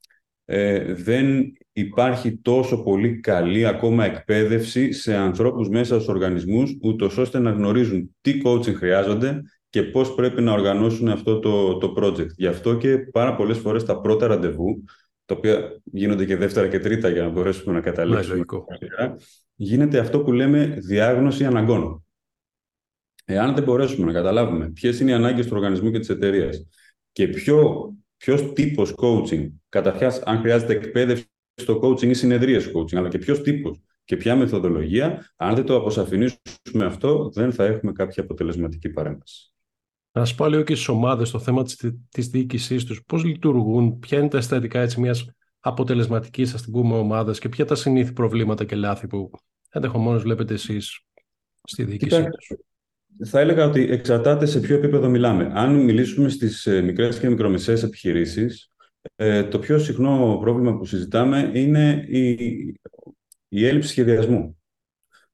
ε, 0.45 0.93
δεν 0.93 1.53
υπάρχει 1.73 2.37
τόσο 2.37 2.83
πολύ 2.83 3.19
καλή 3.19 3.65
ακόμα 3.65 4.05
εκπαίδευση 4.05 4.91
σε 4.91 5.15
ανθρώπους 5.15 5.69
μέσα 5.69 5.93
στους 5.93 6.07
οργανισμούς 6.07 6.77
ούτως 6.81 7.17
ώστε 7.17 7.39
να 7.39 7.51
γνωρίζουν 7.51 8.15
τι 8.21 8.41
coaching 8.45 8.73
χρειάζονται 8.73 9.41
και 9.69 9.83
πώς 9.83 10.15
πρέπει 10.15 10.41
να 10.41 10.51
οργανώσουν 10.51 11.09
αυτό 11.09 11.39
το, 11.39 11.77
το 11.77 11.93
project. 11.97 12.29
Γι' 12.35 12.47
αυτό 12.47 12.77
και 12.77 12.97
πάρα 12.97 13.35
πολλές 13.35 13.57
φορές 13.57 13.85
τα 13.85 14.01
πρώτα 14.01 14.27
ραντεβού, 14.27 14.83
τα 15.25 15.35
οποία 15.35 15.81
γίνονται 15.83 16.25
και 16.25 16.35
δεύτερα 16.35 16.67
και 16.67 16.79
τρίτα 16.79 17.09
για 17.09 17.21
να 17.21 17.29
μπορέσουμε 17.29 17.73
να 17.73 17.81
καταλήξουμε 17.81 18.45
γίνεται 19.55 19.99
αυτό 19.99 20.21
που 20.21 20.31
λέμε 20.31 20.65
διάγνωση 20.65 21.45
αναγκών. 21.45 22.05
Εάν 23.25 23.55
δεν 23.55 23.63
μπορέσουμε 23.63 24.05
να 24.05 24.11
καταλάβουμε 24.11 24.69
ποιες 24.69 24.99
είναι 24.99 25.11
οι 25.11 25.13
ανάγκες 25.13 25.45
του 25.45 25.53
οργανισμού 25.55 25.91
και 25.91 25.99
της 25.99 26.09
εταιρείας 26.09 26.67
και 27.11 27.27
ποιο 27.27 27.87
ποιος 28.17 28.53
τύπος 28.53 28.93
coaching, 28.97 29.49
καταρχάς 29.69 30.21
αν 30.21 30.39
χρειάζεται 30.39 30.73
εκπαίδευση 30.73 31.25
στο 31.61 31.79
coaching 31.83 32.07
ή 32.07 32.13
συνεδρίες 32.13 32.71
coaching, 32.75 32.95
αλλά 32.95 33.09
και 33.09 33.17
ποιος 33.17 33.41
τύπος 33.41 33.81
και 34.03 34.17
ποια 34.17 34.35
μεθοδολογία, 34.35 35.33
αν 35.35 35.55
δεν 35.55 35.65
το 35.65 35.75
αποσαφηνίσουμε 35.75 36.85
αυτό, 36.85 37.29
δεν 37.33 37.51
θα 37.51 37.65
έχουμε 37.65 37.91
κάποια 37.91 38.23
αποτελεσματική 38.23 38.89
παρέμβαση. 38.89 39.52
Να 40.15 40.25
σας 40.25 40.35
πω 40.35 40.47
λίγο 40.47 40.63
και 40.63 40.75
στις 40.75 40.87
ομάδες 40.87 41.31
το 41.31 41.39
θέμα 41.39 41.63
της 42.09 42.27
διοίκησής 42.27 42.83
τους. 42.83 43.03
Πώς 43.05 43.23
λειτουργούν, 43.23 43.99
ποια 43.99 44.17
είναι 44.17 44.27
τα 44.27 44.37
αισθητικά 44.37 44.79
έτσι 44.79 44.99
μιας 44.99 45.25
αποτελεσματικής, 45.59 46.53
ας 46.53 46.61
την 46.61 46.71
πούμε, 46.71 46.97
ομάδας 46.97 47.39
και 47.39 47.49
ποια 47.49 47.65
τα 47.65 47.75
συνήθη 47.75 48.13
προβλήματα 48.13 48.65
και 48.65 48.75
λάθη 48.75 49.07
που 49.07 49.31
ενδεχομένως 49.69 50.21
βλέπετε 50.21 50.53
εσείς 50.53 50.99
στη 51.63 51.83
διοίκησή 51.83 52.23
τους. 52.23 52.57
Θα 53.25 53.39
έλεγα 53.39 53.65
ότι 53.65 53.81
εξαρτάται 53.81 54.45
σε 54.45 54.59
ποιο 54.59 54.75
επίπεδο 54.75 55.09
μιλάμε. 55.09 55.51
Αν 55.53 55.75
μιλήσουμε 55.75 56.29
στις 56.29 56.65
ε, 56.65 56.81
μικρές 56.81 57.19
και 57.19 57.29
μικρομεσαίες 57.29 57.83
επιχειρήσεις, 57.83 58.71
ε, 59.15 59.43
το 59.43 59.59
πιο 59.59 59.79
συχνό 59.79 60.37
πρόβλημα 60.41 60.77
που 60.77 60.85
συζητάμε 60.85 61.51
είναι 61.53 62.05
η, 62.07 62.29
η 63.47 63.67
έλλειψη 63.67 63.89
σχεδιασμού. 63.89 64.57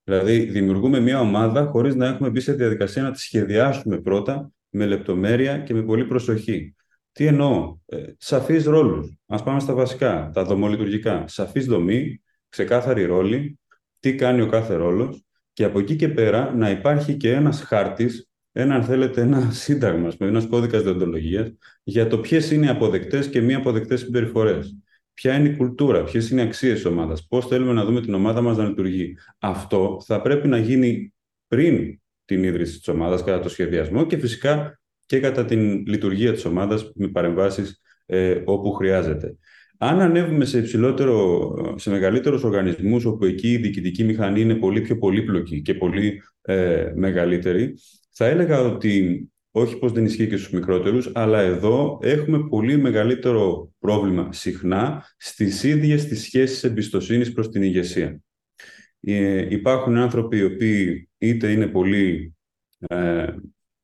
Δηλαδή, 0.04 0.40
δημιουργούμε 0.40 1.00
μια 1.00 1.20
ομάδα 1.20 1.66
χωρίς 1.66 1.96
να 1.96 2.08
έχουμε 2.08 2.30
μπει 2.30 2.40
σε 2.40 2.54
διαδικασία 2.54 3.04
να 3.04 3.12
τη 3.12 3.20
σχεδιάσουμε 3.20 3.98
πρώτα 4.02 4.52
με 4.70 4.86
λεπτομέρεια 4.86 5.58
και 5.58 5.74
με 5.74 5.84
πολύ 5.84 6.06
προσοχή. 6.06 6.76
Τι 7.12 7.26
εννοώ, 7.26 7.78
ε, 7.86 7.98
σαφείς 8.18 8.66
ρόλους. 8.66 9.18
Ας 9.26 9.44
πάμε 9.44 9.60
στα 9.60 9.74
βασικά, 9.74 10.32
τα 10.34 10.44
δομολειτουργικά. 10.44 11.28
Σαφής 11.28 11.66
δομή, 11.66 12.22
ξεκάθαρη 12.50 13.06
ρόλη, 13.06 13.60
τι 14.00 14.16
κάνει 14.16 14.42
ο 14.42 14.48
κάθε 14.48 14.76
ρόλος 14.76 15.24
και 15.54 15.64
από 15.64 15.80
εκεί 15.80 15.96
και 15.96 16.10
πέρα 16.10 16.54
να 16.56 16.70
υπάρχει 16.70 17.18
και 17.18 17.32
ένας 17.32 17.62
χάρτης, 17.62 18.30
ένα, 18.52 18.76
αν 18.76 18.84
θέλετε, 18.84 19.22
ένα 19.22 19.52
σύνταγμα, 19.52 20.12
ένας 20.18 20.48
κώδικας 20.48 20.84
διοντολογίας 20.84 21.52
για 21.84 22.08
το 22.08 22.18
ποιες 22.20 22.52
είναι 22.52 22.66
οι 22.66 22.70
αποδεκτές 22.70 23.30
και 23.30 23.42
μη 23.42 23.54
αποδεκτές 23.54 24.00
συμπεριφορές. 24.00 24.78
Ποια 25.14 25.36
είναι 25.36 25.50
η 25.50 25.56
κουλτούρα, 25.56 26.04
ποιες 26.04 26.30
είναι 26.30 26.42
οι 26.42 26.44
αξίες 26.44 26.74
της 26.74 26.86
ομάδας, 26.86 27.28
πώς 27.28 27.48
θέλουμε 27.48 27.74
να 27.74 27.86
δούμε 27.86 28.02
την 28.02 28.14
ομάδα 28.14 28.42
μας 28.42 28.58
να 28.58 28.68
λειτουργεί. 28.68 29.18
Αυτό 29.40 30.02
θα 30.06 30.22
πρέπει 30.22 30.48
να 30.48 30.58
γίνει 30.58 31.14
πριν 31.48 32.00
την 32.30 32.44
ίδρυση 32.44 32.78
της 32.78 32.88
ομάδας, 32.88 33.24
κατά 33.24 33.40
το 33.40 33.50
σχεδιασμό 33.50 34.06
και 34.06 34.18
φυσικά 34.18 34.80
και 35.06 35.20
κατά 35.20 35.46
την 35.46 35.86
λειτουργία 35.88 36.34
της 36.34 36.46
ομάδας 36.46 36.92
με 36.96 37.08
παρεμβάσεις 37.08 37.82
ε, 38.06 38.42
όπου 38.46 38.72
χρειάζεται. 38.72 39.38
Αν 39.78 40.02
ανέβουμε 40.02 40.46
σε, 40.46 40.58
υψηλότερο, 40.58 41.54
σε 41.78 41.90
μεγαλύτερους 41.90 42.44
οργανισμούς, 42.44 43.06
όπου 43.06 43.26
εκεί 43.26 43.52
η 43.52 43.58
διοικητική 43.58 44.04
μηχανή 44.04 44.42
είναι 44.42 44.56
πολύ 44.56 44.82
πιο 44.82 44.98
πολύπλοκη 44.98 45.62
και 45.62 45.74
πολύ 45.74 46.22
ε, 46.42 46.92
μεγαλύτερη, 46.96 47.74
θα 48.12 48.26
έλεγα 48.26 48.62
ότι 48.62 49.24
όχι 49.52 49.78
πως 49.78 49.92
δεν 49.92 50.06
ισχύει 50.06 50.28
και 50.28 50.38
στους 50.38 50.52
μικρότερους, 50.52 51.12
αλλά 51.14 51.40
εδώ 51.40 52.00
έχουμε 52.02 52.48
πολύ 52.50 52.78
μεγαλύτερο 52.78 53.72
πρόβλημα 53.80 54.34
συχνά 54.34 55.06
στις 55.18 55.64
ίδιες 55.64 56.06
τις 56.06 56.22
σχέσεις 56.22 56.64
εμπιστοσύνης 56.64 57.34
προς 57.34 57.50
την 57.50 57.64
ηγεσία. 57.64 58.22
Ε, 59.02 59.46
υπάρχουν 59.50 59.98
άνθρωποι 59.98 60.38
οι 60.38 60.44
οποίοι 60.44 61.10
είτε 61.18 61.52
είναι 61.52 61.68
πολύ 61.68 62.36
ε, 62.88 63.28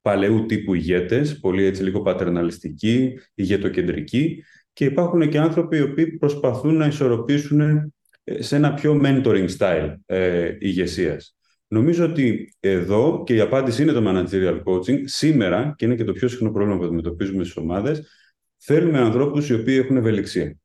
παλαιού 0.02 0.46
τύπου 0.46 0.74
ηγέτες, 0.74 1.40
πολύ 1.40 1.64
έτσι 1.64 1.84
λίγο 1.84 2.02
πατερναλιστικοί, 2.02 3.14
ηγετοκεντρικοί, 3.34 4.44
και 4.74 4.86
υπάρχουν 4.86 5.30
και 5.30 5.40
άνθρωποι 5.40 5.78
οι 5.78 5.82
οποίοι 5.82 6.08
προσπαθούν 6.08 6.76
να 6.76 6.86
ισορροπήσουν 6.86 7.62
ε, 7.62 8.42
σε 8.42 8.56
ένα 8.56 8.74
πιο 8.74 9.02
mentoring 9.04 9.48
style 9.58 9.96
ε, 10.06 10.56
ηγεσίας. 10.60 11.36
Νομίζω 11.68 12.06
ότι 12.06 12.56
εδώ, 12.60 13.24
και 13.26 13.34
η 13.34 13.40
απάντηση 13.40 13.82
είναι 13.82 13.92
το 13.92 14.04
managerial 14.06 14.64
coaching, 14.64 15.00
σήμερα, 15.04 15.74
και 15.78 15.86
είναι 15.86 15.96
και 15.96 16.04
το 16.04 16.12
πιο 16.12 16.28
συχνό 16.28 16.52
πρόβλημα 16.52 16.78
που 16.78 16.84
αντιμετωπίζουμε 16.84 17.44
στις 17.44 17.58
ομάδες, 17.58 18.08
θέλουμε 18.58 19.00
ανθρώπους 19.00 19.50
οι 19.50 19.54
οποίοι 19.54 19.80
έχουν 19.84 19.98
ευελιξία. 19.98 20.58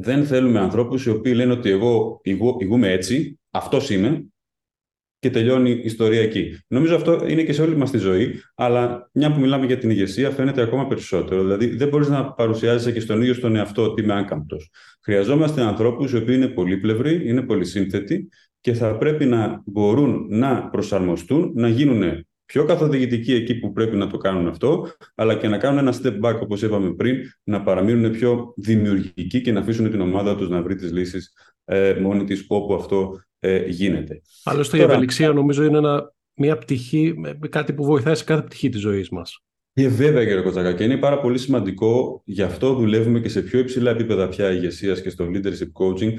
Δεν 0.00 0.26
θέλουμε 0.26 0.58
ανθρώπους 0.58 1.06
οι 1.06 1.10
οποίοι 1.10 1.32
λένε 1.36 1.52
ότι 1.52 1.70
εγώ 1.70 2.20
ηγούμε 2.58 2.92
έτσι, 2.92 3.40
αυτός 3.50 3.90
είμαι, 3.90 4.24
και 5.18 5.30
τελειώνει 5.30 5.70
η 5.70 5.80
ιστορία 5.84 6.22
εκεί. 6.22 6.58
Νομίζω 6.66 6.94
αυτό 6.94 7.26
είναι 7.28 7.42
και 7.42 7.52
σε 7.52 7.62
όλη 7.62 7.76
μας 7.76 7.90
τη 7.90 7.98
ζωή, 7.98 8.34
αλλά 8.54 9.10
μια 9.12 9.32
που 9.32 9.40
μιλάμε 9.40 9.66
για 9.66 9.78
την 9.78 9.90
ηγεσία, 9.90 10.30
φαίνεται 10.30 10.62
ακόμα 10.62 10.86
περισσότερο. 10.86 11.42
Δηλαδή, 11.42 11.66
δεν 11.66 11.88
μπορείς 11.88 12.08
να 12.08 12.32
παρουσιάζεσαι 12.32 12.92
και 12.92 13.00
στον 13.00 13.20
ίδιο 13.20 13.34
στον 13.34 13.56
εαυτό 13.56 13.82
ότι 13.82 14.02
είμαι 14.02 14.18
άκαμπτος. 14.18 14.70
Χρειαζόμαστε 15.02 15.62
ανθρώπους 15.62 16.12
οι 16.12 16.16
οποίοι 16.16 16.34
είναι 16.38 16.48
πολύπλευροι, 16.48 17.28
είναι 17.28 17.42
πολυσύνθετοι 17.42 18.28
και 18.60 18.72
θα 18.72 18.96
πρέπει 18.96 19.24
να 19.24 19.62
μπορούν 19.66 20.26
να 20.28 20.68
προσαρμοστούν, 20.68 21.52
να 21.54 21.68
γίνουν 21.68 22.26
πιο 22.52 22.64
καθοδηγητικοί 22.64 23.34
εκεί 23.34 23.54
που 23.54 23.72
πρέπει 23.72 23.96
να 23.96 24.06
το 24.06 24.16
κάνουν 24.16 24.48
αυτό, 24.48 24.86
αλλά 25.14 25.34
και 25.34 25.48
να 25.48 25.58
κάνουν 25.58 25.78
ένα 25.78 25.94
step 26.02 26.20
back, 26.20 26.40
όπως 26.40 26.62
είπαμε 26.62 26.94
πριν, 26.94 27.16
να 27.44 27.62
παραμείνουν 27.62 28.10
πιο 28.10 28.52
δημιουργικοί 28.56 29.40
και 29.40 29.52
να 29.52 29.60
αφήσουν 29.60 29.90
την 29.90 30.00
ομάδα 30.00 30.36
τους 30.36 30.48
να 30.48 30.62
βρει 30.62 30.74
τις 30.74 30.92
λύσεις 30.92 31.32
ε, 31.64 31.94
μόνη 32.00 32.24
της 32.24 32.44
όπου 32.48 32.74
αυτό 32.74 33.20
ε, 33.38 33.66
γίνεται. 33.66 34.22
Άλλωστε 34.44 34.76
Τώρα... 34.76 34.88
η 34.88 34.92
ευελιξία 34.92 35.32
νομίζω 35.32 35.64
είναι 35.64 35.78
ένα, 35.78 36.14
μια 36.34 36.56
πτυχή, 36.56 37.14
κάτι 37.48 37.72
που 37.72 37.84
βοηθάει 37.84 38.14
σε 38.14 38.24
κάθε 38.24 38.42
πτυχή 38.42 38.68
της 38.68 38.80
ζωής 38.80 39.08
μας. 39.08 39.42
Ε, 39.72 39.88
βέβαια, 39.88 40.24
κύριε 40.24 40.40
Κοτσακά, 40.40 40.72
και 40.72 40.84
είναι 40.84 40.96
πάρα 40.96 41.20
πολύ 41.20 41.38
σημαντικό. 41.38 42.22
Γι' 42.24 42.42
αυτό 42.42 42.74
δουλεύουμε 42.74 43.20
και 43.20 43.28
σε 43.28 43.42
πιο 43.42 43.58
υψηλά 43.58 43.90
επίπεδα 43.90 44.28
πια 44.28 44.50
ηγεσίας 44.50 45.02
και 45.02 45.10
στο 45.10 45.26
leadership 45.32 45.72
coaching. 45.80 46.12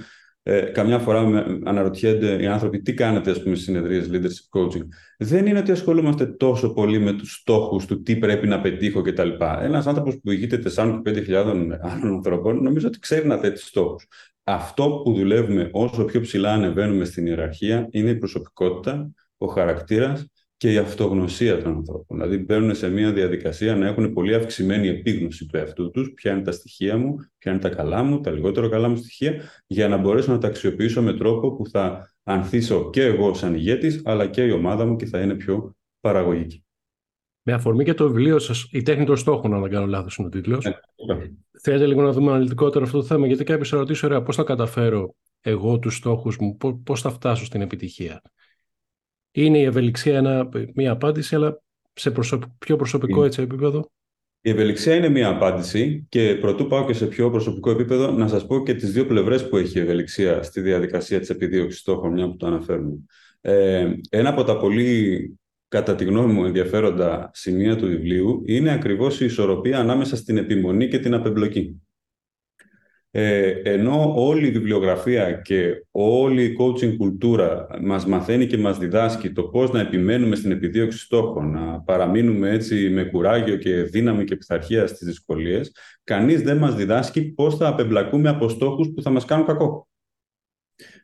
Ε, 0.51 0.61
καμιά 0.61 0.99
φορά 0.99 1.25
με, 1.25 1.59
αναρωτιούνται 1.63 2.41
οι 2.41 2.45
άνθρωποι 2.45 2.81
τι 2.81 2.93
κάνετε 2.93 3.31
ας 3.31 3.43
πούμε, 3.43 3.55
στις 3.55 3.67
συνεδρίες 3.67 4.09
leadership 4.11 4.59
coaching. 4.59 4.87
Δεν 5.17 5.45
είναι 5.45 5.59
ότι 5.59 5.71
ασχολούμαστε 5.71 6.25
τόσο 6.25 6.73
πολύ 6.73 6.99
με 6.99 7.13
τους 7.13 7.33
στόχους 7.33 7.85
του 7.85 8.01
τι 8.01 8.15
πρέπει 8.15 8.47
να 8.47 8.61
πετύχω 8.61 9.01
κτλ. 9.01 9.29
Ένας 9.61 9.87
άνθρωπος 9.87 10.19
που 10.23 10.31
ηγείται 10.31 10.61
4-5 10.75 11.31
άλλων 11.31 11.79
ανθρώπων 11.81 12.63
νομίζω 12.63 12.87
ότι 12.87 12.99
ξέρει 12.99 13.27
να 13.27 13.37
θέτει 13.37 13.59
στόχους. 13.59 14.07
Αυτό 14.43 15.01
που 15.03 15.13
δουλεύουμε 15.13 15.69
όσο 15.71 16.05
πιο 16.05 16.21
ψηλά 16.21 16.53
ανεβαίνουμε 16.53 17.05
στην 17.05 17.25
ιεραρχία 17.25 17.87
είναι 17.91 18.09
η 18.09 18.15
προσωπικότητα, 18.15 19.11
ο 19.37 19.47
χαρακτήρας 19.47 20.25
και 20.59 20.71
η 20.71 20.77
αυτογνωσία 20.77 21.61
των 21.63 21.75
ανθρώπων. 21.75 22.17
Δηλαδή 22.17 22.37
μπαίνουν 22.37 22.75
σε 22.75 22.89
μια 22.89 23.13
διαδικασία 23.13 23.75
να 23.75 23.87
έχουν 23.87 24.13
πολύ 24.13 24.35
αυξημένη 24.35 24.87
επίγνωση 24.87 25.45
του 25.45 25.57
εαυτού 25.57 25.91
τους, 25.91 26.11
ποια 26.13 26.31
είναι 26.31 26.41
τα 26.41 26.51
στοιχεία 26.51 26.97
μου, 26.97 27.15
ποια 27.37 27.51
είναι 27.51 27.61
τα 27.61 27.69
καλά 27.69 28.03
μου, 28.03 28.19
τα 28.19 28.31
λιγότερο 28.31 28.69
καλά 28.69 28.87
μου 28.87 28.95
στοιχεία, 28.95 29.41
για 29.67 29.87
να 29.87 29.97
μπορέσω 29.97 30.31
να 30.31 30.37
τα 30.37 30.47
αξιοποιήσω 30.47 31.01
με 31.01 31.13
τρόπο 31.13 31.51
που 31.55 31.67
θα 31.69 32.13
ανθίσω 32.23 32.89
και 32.89 33.03
εγώ 33.03 33.33
σαν 33.33 33.55
ηγέτης, 33.55 34.01
αλλά 34.05 34.27
και 34.27 34.43
η 34.43 34.51
ομάδα 34.51 34.85
μου 34.85 34.95
και 34.95 35.05
θα 35.05 35.21
είναι 35.21 35.35
πιο 35.35 35.75
παραγωγική. 35.99 36.63
Με 37.41 37.53
αφορμή 37.53 37.83
και 37.83 37.93
το 37.93 38.07
βιβλίο 38.07 38.39
σας, 38.39 38.67
Η 38.71 38.81
τέχνη 38.81 39.05
των 39.05 39.17
στόχων, 39.17 39.53
αν 39.53 39.61
δεν 39.61 39.71
κάνω 39.71 39.85
λάθος, 39.85 40.17
είναι 40.17 40.27
ο 40.27 40.29
τίτλος. 40.29 40.65
Ναι, 40.65 40.73
Θέλετε 41.61 41.85
λίγο 41.85 42.01
να 42.01 42.11
δούμε 42.11 42.31
αναλυτικότερα 42.31 42.85
αυτό 42.85 42.97
το 42.97 43.03
θέμα, 43.03 43.27
γιατί 43.27 43.43
κάποιο 43.43 43.65
θα 43.65 43.77
ρωτήσει, 43.77 44.05
ωραία, 44.05 44.21
πώς 44.21 44.35
θα 44.35 44.43
καταφέρω 44.43 45.15
εγώ 45.41 45.79
τους 45.79 45.95
στόχους 45.95 46.37
μου, 46.37 46.57
πώς 46.83 47.01
θα 47.01 47.09
φτάσω 47.09 47.45
στην 47.45 47.61
επιτυχία. 47.61 48.21
Είναι 49.43 49.59
η 49.59 49.63
ευελιξία 49.63 50.17
ένα, 50.17 50.49
μια 50.75 50.91
απάντηση, 50.91 51.35
αλλά 51.35 51.61
σε 51.93 52.11
πιο 52.57 52.75
προσωπικό 52.75 53.23
έτσι, 53.23 53.41
επίπεδο. 53.41 53.91
Η 54.41 54.49
ευελιξία 54.49 54.95
είναι 54.95 55.09
μια 55.09 55.29
απάντηση 55.29 56.05
και 56.09 56.37
πρωτού 56.41 56.67
πάω 56.67 56.85
και 56.85 56.93
σε 56.93 57.05
πιο 57.05 57.29
προσωπικό 57.29 57.71
επίπεδο 57.71 58.11
να 58.11 58.27
σας 58.27 58.45
πω 58.45 58.63
και 58.63 58.73
τις 58.73 58.91
δύο 58.91 59.05
πλευρές 59.05 59.49
που 59.49 59.57
έχει 59.57 59.77
η 59.77 59.81
ευελιξία 59.81 60.43
στη 60.43 60.61
διαδικασία 60.61 61.19
της 61.19 61.29
επιδίωξης 61.29 61.79
στόχων, 61.79 62.11
μια 62.11 62.29
που 62.29 62.37
το 62.37 62.47
αναφέρουμε. 62.47 62.97
Ε, 63.41 63.91
ένα 64.09 64.29
από 64.29 64.43
τα 64.43 64.57
πολύ 64.57 65.39
κατά 65.67 65.95
τη 65.95 66.03
γνώμη 66.03 66.33
μου 66.33 66.45
ενδιαφέροντα 66.45 67.31
σημεία 67.33 67.75
του 67.75 67.87
βιβλίου 67.87 68.43
είναι 68.45 68.71
ακριβώς 68.71 69.21
η 69.21 69.25
ισορροπία 69.25 69.79
ανάμεσα 69.79 70.15
στην 70.15 70.37
επιμονή 70.37 70.87
και 70.87 70.99
την 70.99 71.13
απεμπλοκή. 71.13 71.81
Ε, 73.11 73.49
ενώ 73.63 74.13
όλη 74.15 74.47
η 74.47 74.51
βιβλιογραφία 74.51 75.31
και 75.33 75.85
όλη 75.91 76.43
η 76.43 76.57
coaching 76.59 76.95
κουλτούρα 76.97 77.67
μας 77.81 78.05
μαθαίνει 78.05 78.47
και 78.47 78.57
μας 78.57 78.77
διδάσκει 78.77 79.31
το 79.31 79.43
πώς 79.43 79.71
να 79.71 79.79
επιμένουμε 79.79 80.35
στην 80.35 80.51
επιδίωξη 80.51 80.97
στόχων, 80.97 81.51
να 81.51 81.81
παραμείνουμε 81.81 82.49
έτσι 82.49 82.89
με 82.89 83.03
κουράγιο 83.03 83.55
και 83.55 83.83
δύναμη 83.83 84.23
και 84.23 84.35
πειθαρχία 84.35 84.87
στις 84.87 85.07
δυσκολίες, 85.07 85.75
κανείς 86.03 86.41
δεν 86.41 86.57
μας 86.57 86.75
διδάσκει 86.75 87.21
πώς 87.21 87.55
θα 87.55 87.67
απεμπλακούμε 87.67 88.29
από 88.29 88.49
στόχους 88.49 88.91
που 88.95 89.01
θα 89.01 89.09
μας 89.09 89.25
κάνουν 89.25 89.45
κακό. 89.45 89.87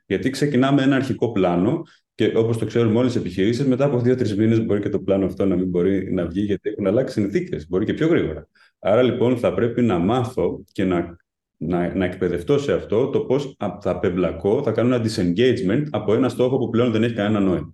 Γιατί 0.05 0.29
ξεκινάμε 0.29 0.81
ένα 0.81 0.95
αρχικό 0.95 1.31
πλάνο 1.31 1.83
και 2.15 2.31
όπως 2.35 2.57
το 2.57 2.65
ξέρουμε 2.65 2.97
όλες 2.99 3.13
τι 3.13 3.19
επιχειρήσεις, 3.19 3.65
μετά 3.65 3.85
από 3.85 3.99
δύο-τρεις 3.99 4.35
μήνες 4.35 4.65
μπορεί 4.65 4.81
και 4.81 4.89
το 4.89 4.99
πλάνο 4.99 5.25
αυτό 5.25 5.45
να 5.45 5.55
μην 5.55 5.67
μπορεί 5.67 6.13
να 6.13 6.25
βγει, 6.25 6.41
γιατί 6.41 6.69
έχουν 6.69 6.87
αλλάξει 6.87 7.21
συνθήκες. 7.21 7.67
Μπορεί 7.67 7.85
και 7.85 7.93
πιο 7.93 8.07
γρήγορα. 8.07 8.47
Άρα 8.79 9.01
λοιπόν 9.01 9.37
θα 9.37 9.53
πρέπει 9.53 9.81
να 9.81 9.97
μάθω 9.97 10.63
και 10.71 10.83
να, 10.83 11.17
να, 11.57 11.95
να 11.95 12.05
εκπαιδευτώ 12.05 12.57
σε 12.57 12.73
αυτό 12.73 13.09
το 13.09 13.19
πώς 13.19 13.55
θα 13.57 13.79
απεμπλακώ, 13.83 14.63
θα 14.63 14.71
κάνω 14.71 14.95
ένα 14.95 15.05
disengagement 15.05 15.83
από 15.89 16.13
ένα 16.13 16.29
στόχο 16.29 16.57
που 16.57 16.69
πλέον 16.69 16.91
δεν 16.91 17.03
έχει 17.03 17.13
κανένα 17.13 17.39
νόημα. 17.39 17.73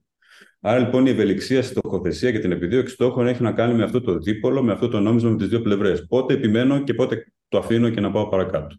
Άρα 0.60 0.80
λοιπόν 0.80 1.06
η 1.06 1.10
ευελιξία, 1.10 1.62
στοχοθεσία 1.62 2.32
και 2.32 2.40
την 2.40 2.52
επιδίωξη 2.52 2.94
στόχων 2.94 3.28
έχει 3.28 3.42
να 3.42 3.52
κάνει 3.52 3.74
με 3.74 3.84
αυτό 3.84 4.02
το 4.02 4.18
δίπολο, 4.18 4.64
με 4.64 4.72
αυτό 4.72 4.88
το 4.88 5.00
νόμισμα 5.00 5.30
με 5.30 5.38
τις 5.38 5.48
δύο 5.48 5.62
πλευρές. 5.62 6.06
Πότε 6.08 6.34
επιμένω 6.34 6.84
και 6.84 6.94
πότε 6.94 7.34
το 7.48 7.58
αφήνω 7.58 7.90
και 7.90 8.00
να 8.00 8.12
πάω 8.12 8.28
παρακάτω. 8.28 8.76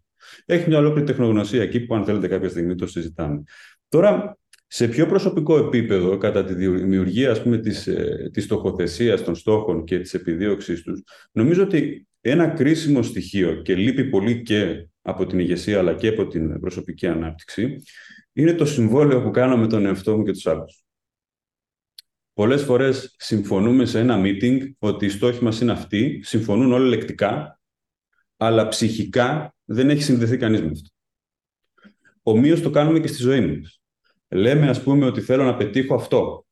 Έχει 0.46 0.68
μια 0.68 0.78
ολόκληρη 0.78 1.06
τεχνογνωσία 1.06 1.62
εκεί 1.62 1.80
που, 1.80 1.94
αν 1.94 2.04
θέλετε, 2.04 2.28
κάποια 2.28 2.48
στιγμή 2.48 2.74
το 2.74 2.86
συζητάμε. 2.86 3.42
Τώρα, 3.88 4.38
σε 4.66 4.88
πιο 4.88 5.06
προσωπικό 5.06 5.58
επίπεδο, 5.58 6.16
κατά 6.16 6.44
τη 6.44 6.54
δημιουργία 6.54 7.30
ας 7.30 7.42
πούμε, 7.42 7.58
της, 7.58 7.86
ε, 7.86 8.30
της 8.32 8.44
στοχοθεσίας 8.44 9.24
των 9.24 9.34
στόχων 9.34 9.84
και 9.84 9.98
της 9.98 10.14
επιδίωξής 10.14 10.82
τους, 10.82 11.02
νομίζω 11.32 11.62
ότι 11.62 12.06
ένα 12.20 12.46
κρίσιμο 12.46 13.02
στοιχείο 13.02 13.54
και 13.54 13.74
λείπει 13.74 14.04
πολύ 14.04 14.42
και 14.42 14.86
από 15.02 15.26
την 15.26 15.38
ηγεσία 15.38 15.78
αλλά 15.78 15.94
και 15.94 16.08
από 16.08 16.26
την 16.26 16.60
προσωπική 16.60 17.06
ανάπτυξη, 17.06 17.82
είναι 18.32 18.54
το 18.54 18.64
συμβόλαιο 18.64 19.22
που 19.22 19.30
κάνω 19.30 19.56
με 19.56 19.66
τον 19.66 19.86
εαυτό 19.86 20.16
μου 20.16 20.24
και 20.24 20.32
τους 20.32 20.46
άλλους. 20.46 20.84
Πολλές 22.32 22.62
φορές 22.62 23.14
συμφωνούμε 23.18 23.84
σε 23.84 23.98
ένα 23.98 24.20
meeting 24.24 24.70
ότι 24.78 25.06
οι 25.06 25.08
στόχοι 25.08 25.44
μας 25.44 25.60
είναι 25.60 25.72
αυτοί, 25.72 26.20
συμφωνούν 26.22 26.72
όλοι 26.72 26.88
λεκτικά, 26.88 27.60
αλλά 28.36 28.68
ψυχικά 28.68 29.54
δεν 29.64 29.90
έχει 29.90 30.02
συνδεθεί 30.02 30.36
κανείς 30.36 30.60
με 30.60 30.70
αυτό. 30.70 30.88
Ομοίως 32.22 32.60
το 32.60 32.70
κάνουμε 32.70 33.00
και 33.00 33.06
στη 33.06 33.22
ζωή 33.22 33.46
μας 33.46 33.82
λέμε 34.32 34.68
ας 34.68 34.82
πούμε 34.82 35.06
ότι 35.06 35.20
θέλω 35.20 35.44
να 35.44 35.56
πετύχω 35.56 35.94
αυτό. 35.94 36.46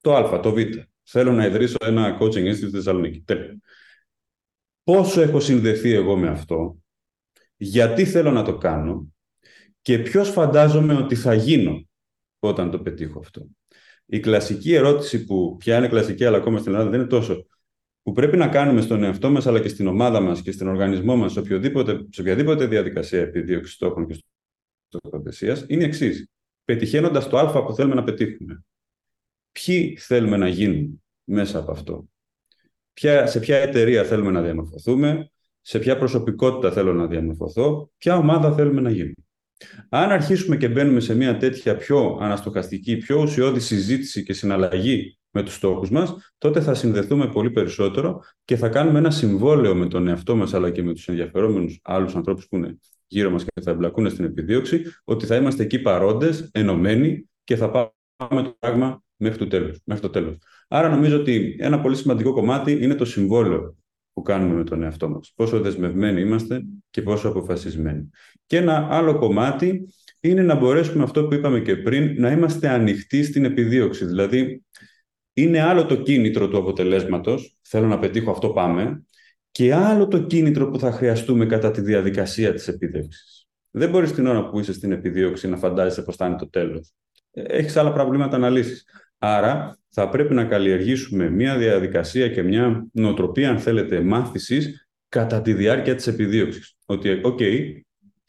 Το 0.00 0.14
α, 0.14 0.40
το 0.40 0.52
β. 0.52 0.58
Θέλω 1.02 1.32
να 1.32 1.46
ιδρύσω 1.46 1.76
ένα 1.80 2.18
coaching 2.20 2.46
institute 2.46 2.54
στη 2.54 2.70
Θεσσαλονίκη. 2.70 3.20
Τέλεια. 3.20 3.58
Πόσο 4.82 5.20
έχω 5.20 5.40
συνδεθεί 5.40 5.92
εγώ 5.92 6.16
με 6.16 6.28
αυτό, 6.28 6.78
γιατί 7.58 8.04
θέλω 8.04 8.30
να 8.30 8.42
το 8.42 8.58
κάνω 8.58 9.12
και 9.82 9.98
ποιος 9.98 10.30
φαντάζομαι 10.30 10.94
ότι 10.94 11.14
θα 11.14 11.34
γίνω 11.34 11.88
όταν 12.38 12.70
το 12.70 12.80
πετύχω 12.80 13.18
αυτό. 13.18 13.46
Η 14.06 14.20
κλασική 14.20 14.74
ερώτηση 14.74 15.24
που 15.24 15.56
πια 15.56 15.76
είναι 15.76 15.88
κλασική 15.88 16.24
αλλά 16.24 16.36
ακόμα 16.36 16.58
στην 16.58 16.72
Ελλάδα 16.72 16.90
δεν 16.90 17.00
είναι 17.00 17.08
τόσο 17.08 17.46
που 18.02 18.12
πρέπει 18.12 18.36
να 18.36 18.48
κάνουμε 18.48 18.80
στον 18.80 19.02
εαυτό 19.02 19.30
μας 19.30 19.46
αλλά 19.46 19.60
και 19.60 19.68
στην 19.68 19.86
ομάδα 19.86 20.20
μας 20.20 20.42
και 20.42 20.52
στον 20.52 20.68
οργανισμό 20.68 21.16
μας 21.16 21.32
σε 21.32 21.38
οποιαδήποτε, 21.38 22.06
σε 22.10 22.20
οποιαδήποτε 22.20 22.66
διαδικασία 22.66 23.20
επιδίωξης 23.20 23.74
στόχων 23.74 24.06
και 24.06 24.22
στοχοθεσίας 24.88 25.64
είναι 25.68 25.84
εξής 25.84 26.28
πετυχαίνοντας 26.64 27.28
το 27.28 27.38
Α 27.38 27.64
που 27.64 27.74
θέλουμε 27.74 27.94
να 27.94 28.04
πετύχουμε. 28.04 28.64
Ποιοι 29.52 29.96
θέλουμε 29.96 30.36
να 30.36 30.48
γίνουν 30.48 31.02
μέσα 31.24 31.58
από 31.58 31.70
αυτό; 31.70 32.08
Ποια, 32.92 33.26
σε 33.26 33.40
ποια 33.40 33.56
εταιρεία 33.56 34.04
θέλουμε 34.04 34.30
να 34.30 34.42
διαμορφωθούμε, 34.42 35.30
σε 35.68 35.78
ποια 35.78 35.98
προσωπικότητα 35.98 36.72
θέλω 36.72 36.92
να 36.92 37.06
διαμορφωθώ, 37.06 37.90
ποια 37.98 38.16
ομάδα 38.16 38.52
θέλουμε 38.52 38.80
να 38.80 38.90
γίνουμε. 38.90 39.14
Αν 39.88 40.10
αρχίσουμε 40.10 40.56
και 40.56 40.68
μπαίνουμε 40.68 41.00
σε 41.00 41.14
μια 41.14 41.36
τέτοια 41.36 41.76
πιο 41.76 42.18
αναστοχαστική, 42.20 42.96
πιο 42.96 43.20
ουσιώδη 43.20 43.60
συζήτηση 43.60 44.22
και 44.22 44.32
συναλλαγή 44.32 45.18
με 45.30 45.42
τους 45.42 45.54
στόχους 45.54 45.90
μας, 45.90 46.14
τότε 46.38 46.60
θα 46.60 46.74
συνδεθούμε 46.74 47.28
πολύ 47.28 47.50
περισσότερο 47.50 48.22
και 48.44 48.56
θα 48.56 48.68
κάνουμε 48.68 48.98
ένα 48.98 49.10
συμβόλαιο 49.10 49.74
με 49.74 49.86
τον 49.86 50.08
εαυτό 50.08 50.36
μας 50.36 50.54
αλλά 50.54 50.70
και 50.70 50.82
με 50.82 50.92
τους 50.92 51.08
ενδιαφερόμενους 51.08 51.80
άλλους 51.82 52.14
ανθρώπους 52.14 52.48
που 52.48 52.56
είναι 52.56 52.78
γύρω 53.06 53.30
μας 53.30 53.44
και 53.44 53.60
θα 53.60 53.70
εμπλακούν 53.70 54.10
στην 54.10 54.24
επιδίωξη, 54.24 54.82
ότι 55.04 55.26
θα 55.26 55.36
είμαστε 55.36 55.62
εκεί 55.62 55.78
παρόντες, 55.78 56.48
ενωμένοι 56.52 57.28
και 57.44 57.56
θα 57.56 57.70
πάμε 58.16 58.42
το 58.42 58.56
πράγμα 58.58 59.02
μέχρι 59.16 59.38
το 59.38 59.46
τέλος. 59.46 59.80
Μέχρι 59.84 60.02
το 60.02 60.10
τέλος. 60.10 60.36
Άρα 60.68 60.88
νομίζω 60.88 61.16
ότι 61.16 61.56
ένα 61.58 61.80
πολύ 61.80 61.96
σημαντικό 61.96 62.32
κομμάτι 62.32 62.72
είναι 62.82 62.94
το 62.94 63.04
συμβόλαιο 63.04 63.77
που 64.18 64.24
κάνουμε 64.24 64.54
με 64.54 64.64
τον 64.64 64.82
εαυτό 64.82 65.08
μας. 65.08 65.32
Πόσο 65.34 65.60
δεσμευμένοι 65.60 66.20
είμαστε 66.20 66.62
και 66.90 67.02
πόσο 67.02 67.28
αποφασισμένοι. 67.28 68.10
Και 68.46 68.56
ένα 68.56 68.88
άλλο 68.90 69.18
κομμάτι 69.18 69.88
είναι 70.20 70.42
να 70.42 70.54
μπορέσουμε 70.54 71.02
αυτό 71.02 71.26
που 71.26 71.34
είπαμε 71.34 71.60
και 71.60 71.76
πριν, 71.76 72.20
να 72.20 72.30
είμαστε 72.30 72.68
ανοιχτοί 72.68 73.22
στην 73.22 73.44
επιδίωξη. 73.44 74.04
Δηλαδή, 74.04 74.64
είναι 75.32 75.60
άλλο 75.60 75.86
το 75.86 75.96
κίνητρο 75.96 76.48
του 76.48 76.58
αποτελέσματος, 76.58 77.56
θέλω 77.62 77.86
να 77.86 77.98
πετύχω 77.98 78.30
αυτό 78.30 78.48
πάμε, 78.48 79.02
και 79.50 79.74
άλλο 79.74 80.08
το 80.08 80.18
κίνητρο 80.18 80.70
που 80.70 80.78
θα 80.78 80.92
χρειαστούμε 80.92 81.46
κατά 81.46 81.70
τη 81.70 81.80
διαδικασία 81.80 82.54
της 82.54 82.68
επιδίωξης. 82.68 83.48
Δεν 83.70 83.90
μπορείς 83.90 84.12
την 84.12 84.26
ώρα 84.26 84.48
που 84.48 84.60
είσαι 84.60 84.72
στην 84.72 84.92
επιδίωξη 84.92 85.48
να 85.48 85.56
φαντάζεσαι 85.56 86.02
πώς 86.02 86.16
θα 86.16 86.26
είναι 86.26 86.36
το 86.36 86.50
τέλος. 86.50 86.92
Ε, 87.30 87.42
έχεις 87.42 87.76
άλλα 87.76 87.92
προβλήματα 87.92 88.38
να 88.38 88.50
λύσεις. 88.50 88.84
Άρα 89.18 89.78
θα 89.88 90.08
πρέπει 90.08 90.34
να 90.34 90.44
καλλιεργήσουμε 90.44 91.30
μια 91.30 91.56
διαδικασία 91.56 92.28
και 92.28 92.42
μια 92.42 92.86
νοοτροπία, 92.92 93.50
αν 93.50 93.58
θέλετε, 93.58 94.00
μάθησης 94.00 94.88
κατά 95.08 95.42
τη 95.42 95.52
διάρκεια 95.52 95.94
της 95.94 96.06
επιδίωξης. 96.06 96.76
Ότι, 96.86 97.20
οκ, 97.22 97.38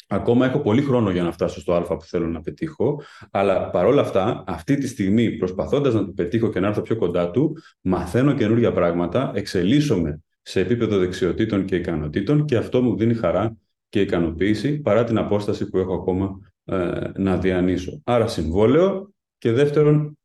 ακόμα 0.07 0.45
έχω 0.45 0.59
πολύ 0.59 0.81
χρόνο 0.81 1.11
για 1.11 1.23
να 1.23 1.31
φτάσω 1.31 1.59
στο 1.59 1.73
α 1.73 1.81
που 1.81 2.05
θέλω 2.05 2.27
να 2.27 2.41
πετύχω, 2.41 3.01
αλλά 3.31 3.69
παρόλα 3.69 4.01
αυτά, 4.01 4.43
αυτή 4.47 4.77
τη 4.77 4.87
στιγμή, 4.87 5.31
προσπαθώντας 5.31 5.93
να 5.93 6.05
το 6.05 6.11
πετύχω 6.11 6.49
και 6.49 6.59
να 6.59 6.67
έρθω 6.67 6.81
πιο 6.81 6.95
κοντά 6.95 7.31
του, 7.31 7.57
μαθαίνω 7.81 8.33
καινούργια 8.33 8.73
πράγματα, 8.73 9.31
εξελίσσομαι 9.35 10.21
σε 10.41 10.59
επίπεδο 10.59 10.97
δεξιοτήτων 10.97 11.65
και 11.65 11.75
ικανοτήτων 11.75 12.45
και 12.45 12.57
αυτό 12.57 12.81
μου 12.81 12.97
δίνει 12.97 13.13
χαρά 13.13 13.57
και 13.89 14.01
ικανοποίηση 14.01 14.79
παρά 14.79 15.03
την 15.03 15.17
απόσταση 15.17 15.69
που 15.69 15.77
έχω 15.77 15.93
ακόμα 15.93 16.39
ε, 16.65 17.11
να 17.15 17.37
διανύσω. 17.37 18.01
Άρα 18.03 18.27
συμβόλαιο 18.27 19.13
και 19.37 19.51
δεύτερον 19.51 20.18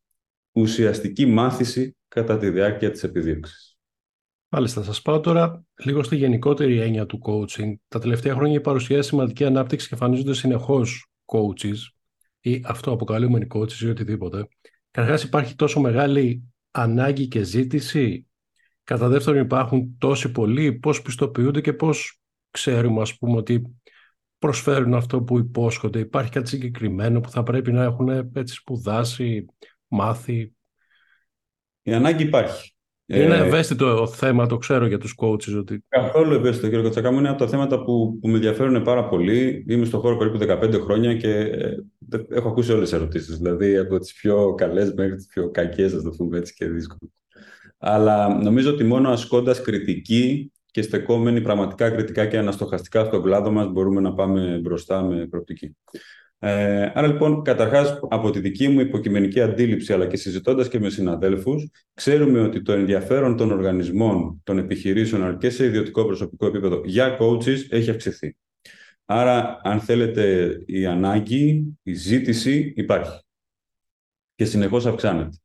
ουσιαστική 0.54 1.26
μάθηση 1.26 1.96
κατά 2.08 2.38
τη 2.38 2.50
διάρκεια 2.50 2.90
της 2.90 3.02
επιδίωξης. 3.02 3.78
Μάλιστα, 4.49 4.82
σας 4.82 5.02
πάω 5.02 5.20
τώρα 5.20 5.64
λίγο 5.84 6.02
στη 6.02 6.16
γενικότερη 6.16 6.80
έννοια 6.80 7.06
του 7.06 7.20
coaching. 7.25 7.75
Τα 7.88 7.99
τελευταία 7.99 8.34
χρόνια 8.34 8.61
παρουσιάζει 8.61 9.08
σημαντική 9.08 9.44
ανάπτυξη 9.44 9.88
και 9.88 9.94
εμφανίζονται 9.94 10.34
συνεχώς 10.34 11.06
coaches 11.25 11.76
ή 12.40 12.62
αυτό 12.64 12.92
αποκαλούμενοι 12.92 13.46
coaches 13.54 13.80
ή 13.80 13.88
οτιδήποτε. 13.88 14.49
Καταρχάς 14.90 15.23
υπάρχει 15.23 15.54
τόσο 15.54 15.80
μεγάλη 15.80 16.42
ανάγκη 16.70 17.28
και 17.28 17.42
ζήτηση. 17.42 18.26
Κατά 18.84 19.08
δεύτερον 19.08 19.40
υπάρχουν 19.40 19.96
τόσοι 19.99 20.31
πολλοί, 20.31 20.72
πώς 20.72 21.02
πιστοποιούνται 21.02 21.61
και 21.61 21.72
πώς 21.72 22.20
ξέρουμε 22.50 23.00
ας 23.00 23.18
πούμε 23.18 23.37
ότι 23.37 23.76
προσφέρουν 24.38 24.94
αυτό 24.94 25.22
που 25.22 25.38
υπόσχονται. 25.38 25.98
Υπάρχει 25.98 26.31
κάτι 26.31 26.48
συγκεκριμένο 26.48 27.20
που 27.20 27.31
θα 27.31 27.42
πρέπει 27.42 27.72
να 27.72 27.83
έχουν 27.83 28.09
έτσι 28.35 28.55
σπουδάσει, 28.55 29.46
μάθει. 29.94 30.54
Η 31.83 31.92
ανάγκη 31.92 32.22
υπάρχει. 32.22 32.74
Είναι 33.07 33.37
ε, 33.37 33.46
ευαίσθητο 33.46 34.07
θέμα, 34.07 34.46
το 34.46 34.57
ξέρω 34.57 34.87
για 34.87 34.98
τους 34.98 35.14
coaches. 35.18 35.59
Ότι... 35.59 35.85
Καθόλου 35.88 36.35
ευαίσθητο, 36.35 36.68
κύριε 36.68 36.83
Κοτσακά 36.83 37.11
μου. 37.11 37.18
Είναι 37.18 37.28
από 37.28 37.38
τα 37.38 37.48
θέματα 37.48 37.83
που, 37.83 38.18
που 38.20 38.28
με 38.28 38.35
ενδιαφέρουν 38.35 38.83
πάρα 38.83 39.09
πολύ. 39.09 39.64
Είμαι 39.68 39.85
στον 39.85 40.00
χώρο 40.00 40.16
περίπου 40.16 40.38
15 40.40 40.80
χρόνια 40.80 41.14
και 41.14 41.30
ε, 41.30 41.76
έχω 42.28 42.48
ακούσει 42.48 42.72
όλες 42.72 42.90
τις 42.90 42.98
ερωτήσεις. 42.98 43.37
Δηλαδή 43.37 43.76
από 43.76 43.98
τις 43.98 44.12
πιο 44.14 44.54
καλές 44.54 44.92
μέχρι 44.94 45.14
τις 45.14 45.26
πιο 45.26 45.50
κακές, 45.50 45.94
ας 45.94 46.02
το 46.02 46.11
πούμε 46.11 46.38
έτσι 46.38 46.54
και 46.54 46.66
δύσκολες. 46.68 47.12
Αλλά 47.78 48.42
νομίζω 48.42 48.70
ότι 48.70 48.85
μόνο 48.85 49.11
ασκώντας 49.11 49.61
κριτική 49.61 50.52
και 50.70 50.83
στεκόμενοι 50.83 51.40
πραγματικά 51.40 51.90
κριτικά 51.90 52.26
και 52.26 52.38
αναστοχαστικά 52.38 53.04
στον 53.04 53.22
κλάδο 53.22 53.50
μας 53.50 53.68
μπορούμε 53.68 54.00
να 54.00 54.14
πάμε 54.14 54.59
μπροστά 54.62 55.02
με 55.02 55.26
προοπτική. 55.26 55.76
Ε, 56.46 56.92
άρα 56.94 57.07
λοιπόν, 57.07 57.42
καταρχάς 57.42 57.98
από 58.09 58.30
τη 58.30 58.40
δική 58.40 58.68
μου 58.68 58.80
υποκειμενική 58.80 59.40
αντίληψη, 59.40 59.92
αλλά 59.92 60.07
και 60.07 60.16
συζητώντας 60.16 60.68
και 60.68 60.78
με 60.78 60.90
συναδέλφους, 60.90 61.70
ξέρουμε 61.94 62.40
ότι 62.40 62.62
το 62.62 62.72
ενδιαφέρον 62.72 63.37
των 63.37 63.50
οργανισμών, 63.50 64.40
των 64.44 64.59
επιχειρήσεων, 64.59 65.22
αλλά 65.22 65.37
και 65.37 65.50
σε 65.50 65.64
ιδιωτικό 65.64 66.04
προσωπικό 66.04 66.46
επίπεδο 66.46 66.80
για 66.85 67.16
coaches 67.20 67.59
έχει 67.68 67.90
αυξηθεί. 67.90 68.37
Άρα, 69.04 69.61
αν 69.62 69.80
θέλετε, 69.80 70.57
η 70.66 70.87
ανάγκη, 70.87 71.76
η 71.83 71.92
ζήτηση 71.92 72.72
υπάρχει. 72.76 73.20
Και 74.35 74.44
συνεχώς 74.44 74.87
αυξάνεται. 74.87 75.37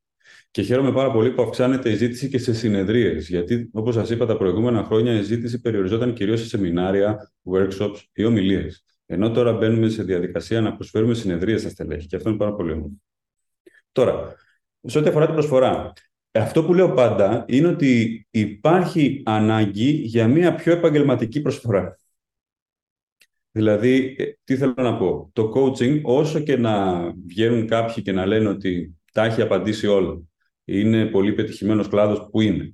Και 0.52 0.62
χαίρομαι 0.62 0.92
πάρα 0.92 1.12
πολύ 1.12 1.32
που 1.32 1.42
αυξάνεται 1.42 1.90
η 1.90 1.96
ζήτηση 1.96 2.30
και 2.30 2.38
σε 2.38 2.54
συνεδρίες. 2.54 3.30
Γιατί, 3.30 3.70
όπως 3.74 3.94
σας 3.94 4.10
είπα, 4.10 4.26
τα 4.26 4.38
προηγούμενα 4.38 4.84
χρόνια 4.84 5.20
η 5.20 5.22
ζήτηση 5.22 5.62
περιοριζόταν 5.62 6.14
κυρίως 6.14 6.40
σε 6.40 6.48
σεμινάρια, 6.48 7.32
workshops 7.44 8.00
ή 8.14 8.24
ομιλίες. 8.24 8.84
Ενώ 9.12 9.32
τώρα 9.32 9.54
μπαίνουμε 9.54 9.90
σε 9.90 10.04
διαδικασία 10.04 10.62
να 10.62 10.76
προσφέρουμε 10.76 11.14
συνεδρίε 11.14 11.58
στα 11.58 11.70
στελέχη 11.70 12.08
και 12.08 12.16
αυτό 12.16 12.30
είναι 12.30 12.38
πάρα 12.38 12.54
πολύ 12.54 12.72
όμορφο. 12.72 12.96
Τώρα, 13.92 14.36
σε 14.82 14.98
ό,τι 15.00 15.10
αφορά 15.10 15.26
την 15.26 15.34
προσφορά, 15.34 15.94
αυτό 16.32 16.64
που 16.64 16.74
λέω 16.74 16.94
πάντα 16.94 17.46
είναι 17.48 17.68
ότι 17.68 18.28
υπάρχει 18.30 19.24
ανάγκη 19.26 19.90
για 19.90 20.28
μια 20.28 20.56
πιο 20.56 20.72
επαγγελματική 20.74 21.42
προσφορά. 21.42 22.00
Δηλαδή, 23.52 24.16
ε, 24.18 24.26
τι 24.44 24.58
θέλω 24.58 24.74
να 24.78 24.98
πω; 24.98 25.30
Το 25.34 25.52
coaching, 25.56 26.02
όσο 26.04 26.40
και 26.40 26.58
να 26.58 27.04
βγαίνουν 27.28 27.68
κάποιοι 27.68 28.04
και 28.04 28.12
να 28.12 28.26
λένε 28.26 28.50
ότι 28.50 28.98
τα 29.14 29.24
έχει 29.24 29.42
απαντήσει 29.42 29.88
όλα, 29.88 30.22
είναι 30.66 31.06
πολύ 31.06 31.34
πετυχημένος 31.34 31.88
κλάδος 31.88 32.28
που 32.32 32.42
είναι. 32.42 32.74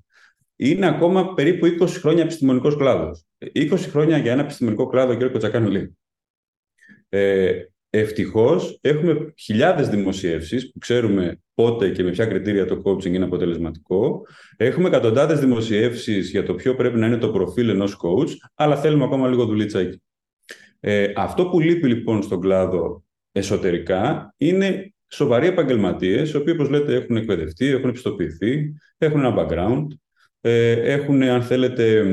Είναι 0.56 0.88
ακόμα 0.88 1.34
περίπου 1.34 1.66
20 1.66 1.88
χρόνια 1.88 2.24
επιστημονικός 2.24 2.76
κλάδος. 2.76 3.26
20 3.38 3.78
χρόνια 3.78 4.18
για 4.18 4.32
ένα 4.32 4.42
επιστημονικό 4.42 4.88
κλάδο, 4.88 5.14
κύριε 5.14 5.30
Κοτσακάνου, 5.30 5.70
λέει. 5.70 5.98
Ε, 7.10 7.62
Ευτυχώς 7.98 8.78
έχουμε 8.82 9.34
χιλιάδες 9.38 9.90
δημοσιεύσεις 9.90 10.72
που 10.72 10.80
ξέρουμε 10.80 11.40
πότε 11.54 11.90
και 11.90 12.04
με 12.04 12.12
ποια 12.12 12.26
κριτήρια 12.26 12.66
το 12.66 12.82
coaching 12.86 13.06
είναι 13.06 13.26
αποτελεσματικό. 13.26 14.28
Έχουμε 14.58 14.88
εκατοντάδες 14.88 15.40
δημοσιεύσεις 15.40 16.30
για 16.30 16.44
το 16.44 16.54
ποιο 16.54 16.76
πρέπει 16.76 16.98
να 16.98 17.08
είναι 17.08 17.18
το 17.18 17.30
προφίλ 17.30 17.70
ενός 17.70 17.98
coach, 18.02 18.30
αλλά 18.56 18.76
θέλουμε 18.78 19.04
ακόμα 19.04 19.28
λίγο 19.28 19.46
δουλίτσα 19.46 19.80
εκεί. 19.80 20.02
Ε, 20.80 21.12
αυτό 21.16 21.48
που 21.48 21.60
λείπει 21.60 21.88
λοιπόν 21.88 22.24
στον 22.24 22.42
κλάδο 22.42 23.04
εσωτερικά 23.32 24.34
είναι 24.38 24.94
σοβαροί 25.08 25.48
επαγγελματίες, 25.48 26.32
οι 26.32 26.38
οποίοι, 26.38 26.54
όπως 26.56 26.70
λέτε, 26.70 26.96
έχουν 26.96 27.16
εκπαιδευτεί, 27.16 27.66
έχουν 27.66 27.90
επιστοποιηθεί, 27.90 28.74
έχουν 28.98 29.20
ένα 29.20 29.36
background, 29.38 29.88
ε, 30.42 30.72
έχουν, 30.72 31.22
αν 31.22 31.44
θέλετε, 31.44 32.04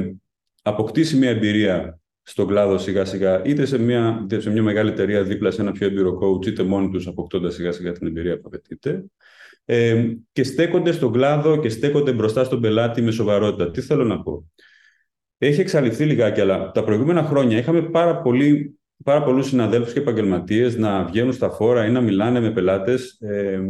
αποκτήσει 0.62 1.16
μια 1.16 1.30
εμπειρία 1.30 2.00
στον 2.22 2.46
κλάδο 2.46 2.78
σιγά 2.78 3.04
σιγά, 3.04 3.42
είτε 3.44 3.66
σε 3.66 3.78
μια, 3.78 4.20
είτε 4.22 4.40
σε 4.40 4.50
μια 4.50 4.62
μεγάλη 4.62 4.90
εταιρεία 4.90 5.22
δίπλα 5.22 5.50
σε 5.50 5.60
ένα 5.60 5.72
πιο 5.72 5.86
έμπειρο 5.86 6.18
coach, 6.22 6.46
είτε 6.46 6.62
μόνοι 6.62 6.90
τους 6.90 7.06
αποκτώντας 7.06 7.54
σιγά 7.54 7.72
σιγά 7.72 7.92
την 7.92 8.06
εμπειρία 8.06 8.36
που 8.36 8.42
απαιτείται. 8.46 9.04
Ε, 9.64 10.06
και 10.32 10.42
στέκονται 10.42 10.92
στον 10.92 11.12
κλάδο 11.12 11.60
και 11.60 11.68
στέκονται 11.68 12.12
μπροστά 12.12 12.44
στον 12.44 12.60
πελάτη 12.60 13.02
με 13.02 13.10
σοβαρότητα. 13.10 13.70
Τι 13.70 13.80
θέλω 13.80 14.04
να 14.04 14.22
πω; 14.22 14.50
Έχει 15.38 15.60
εξαλειφθεί 15.60 16.04
λιγάκι, 16.04 16.40
αλλά 16.40 16.70
τα 16.70 16.84
προηγούμενα 16.84 17.22
χρόνια 17.22 17.58
είχαμε 17.58 17.82
πάρα, 17.82 18.22
πολύ, 18.22 18.78
πάρα 19.04 19.22
πολλούς 19.22 19.46
συναδέλφους 19.46 19.92
και 19.92 19.98
επαγγελματίες 19.98 20.76
να 20.76 21.04
βγαίνουν 21.04 21.32
στα 21.32 21.50
φόρα 21.50 21.86
ή 21.86 21.90
να 21.90 22.00
μιλάνε 22.00 22.40
με 22.40 22.50
πελάτες 22.50 23.18
ε, 23.20 23.60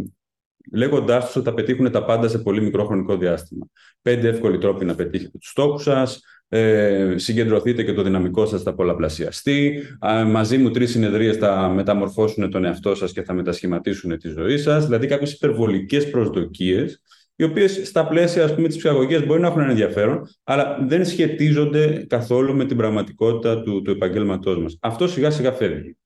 λέγοντάς 0.72 1.24
τους 1.24 1.36
ότι 1.36 1.44
θα 1.44 1.54
πετύχουν 1.54 1.90
τα 1.90 2.04
πάντα 2.04 2.28
σε 2.28 2.38
πολύ 2.38 2.60
μικρό 2.60 2.84
χρονικό 2.84 3.16
διάστημα. 3.16 3.66
Πέντε 4.02 4.28
εύκολοι 4.28 4.58
τρόποι 4.58 4.84
να 4.84 4.94
πετύχετε 4.94 5.38
τους 5.38 5.48
στόχους 5.50 5.82
σας, 5.82 6.20
ε, 6.54 7.14
συγκεντρωθείτε 7.16 7.82
και 7.82 7.92
το 7.92 8.02
δυναμικό 8.02 8.46
σας 8.46 8.62
θα 8.62 8.74
πολλαπλασιαστεί. 8.74 9.82
μαζί 10.26 10.58
μου 10.58 10.70
τρεις 10.70 10.90
συνεδρίες 10.90 11.36
θα 11.36 11.68
μεταμορφώσουν 11.68 12.50
τον 12.50 12.64
εαυτό 12.64 12.94
σας 12.94 13.12
και 13.12 13.22
θα 13.22 13.32
μετασχηματίσουν 13.32 14.18
τη 14.18 14.28
ζωή 14.28 14.58
σας. 14.58 14.84
Δηλαδή 14.84 15.06
κάποιες 15.06 15.32
υπερβολικές 15.32 16.10
προσδοκίες, 16.10 17.02
οι 17.36 17.44
οποίες 17.44 17.80
στα 17.84 18.06
πλαίσια 18.06 18.44
ας 18.44 18.54
πούμε, 18.54 18.68
της 18.68 18.76
ψυχαγωγίας 18.76 19.26
μπορεί 19.26 19.40
να 19.40 19.46
έχουν 19.46 19.60
ενδιαφέρον, 19.60 20.28
αλλά 20.44 20.84
δεν 20.88 21.04
σχετίζονται 21.04 22.04
καθόλου 22.08 22.56
με 22.56 22.64
την 22.64 22.76
πραγματικότητα 22.76 23.62
του, 23.62 23.82
του 23.82 23.90
επαγγέλματός 23.90 24.58
μας. 24.58 24.76
Αυτό 24.80 25.08
σιγά 25.08 25.30
σιγά 25.30 25.52
φεύγει. 25.52 25.96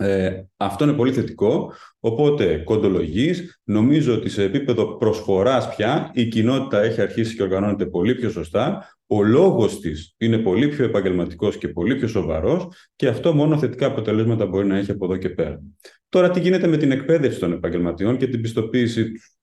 Ε, 0.00 0.42
αυτό 0.56 0.84
είναι 0.84 0.92
πολύ 0.92 1.12
θετικό, 1.12 1.72
οπότε 2.00 2.58
κοντολογής, 2.58 3.60
νομίζω 3.64 4.14
ότι 4.14 4.28
σε 4.28 4.42
επίπεδο 4.42 4.96
προσφοράς 4.96 5.76
πια 5.76 6.10
η 6.14 6.28
κοινότητα 6.28 6.80
έχει 6.80 7.00
αρχίσει 7.00 7.36
και 7.36 7.42
οργανώνεται 7.42 7.86
πολύ 7.86 8.14
πιο 8.14 8.30
σωστά, 8.30 8.96
ο 9.06 9.22
λόγος 9.22 9.80
της 9.80 10.14
είναι 10.18 10.38
πολύ 10.38 10.68
πιο 10.68 10.84
επαγγελματικός 10.84 11.56
και 11.56 11.68
πολύ 11.68 11.96
πιο 11.96 12.08
σοβαρός 12.08 12.68
και 12.96 13.08
αυτό 13.08 13.34
μόνο 13.34 13.58
θετικά 13.58 13.86
αποτελέσματα 13.86 14.46
μπορεί 14.46 14.66
να 14.66 14.76
έχει 14.76 14.90
από 14.90 15.04
εδώ 15.04 15.16
και 15.16 15.28
πέρα. 15.28 15.62
Τώρα 16.08 16.30
τι 16.30 16.40
γίνεται 16.40 16.66
με 16.66 16.76
την 16.76 16.90
εκπαίδευση 16.90 17.38
των 17.38 17.52
επαγγελματιών 17.52 18.16
και 18.16 18.26
την 18.28 18.40
πιστοποίησή 18.40 19.12
τους; 19.12 19.36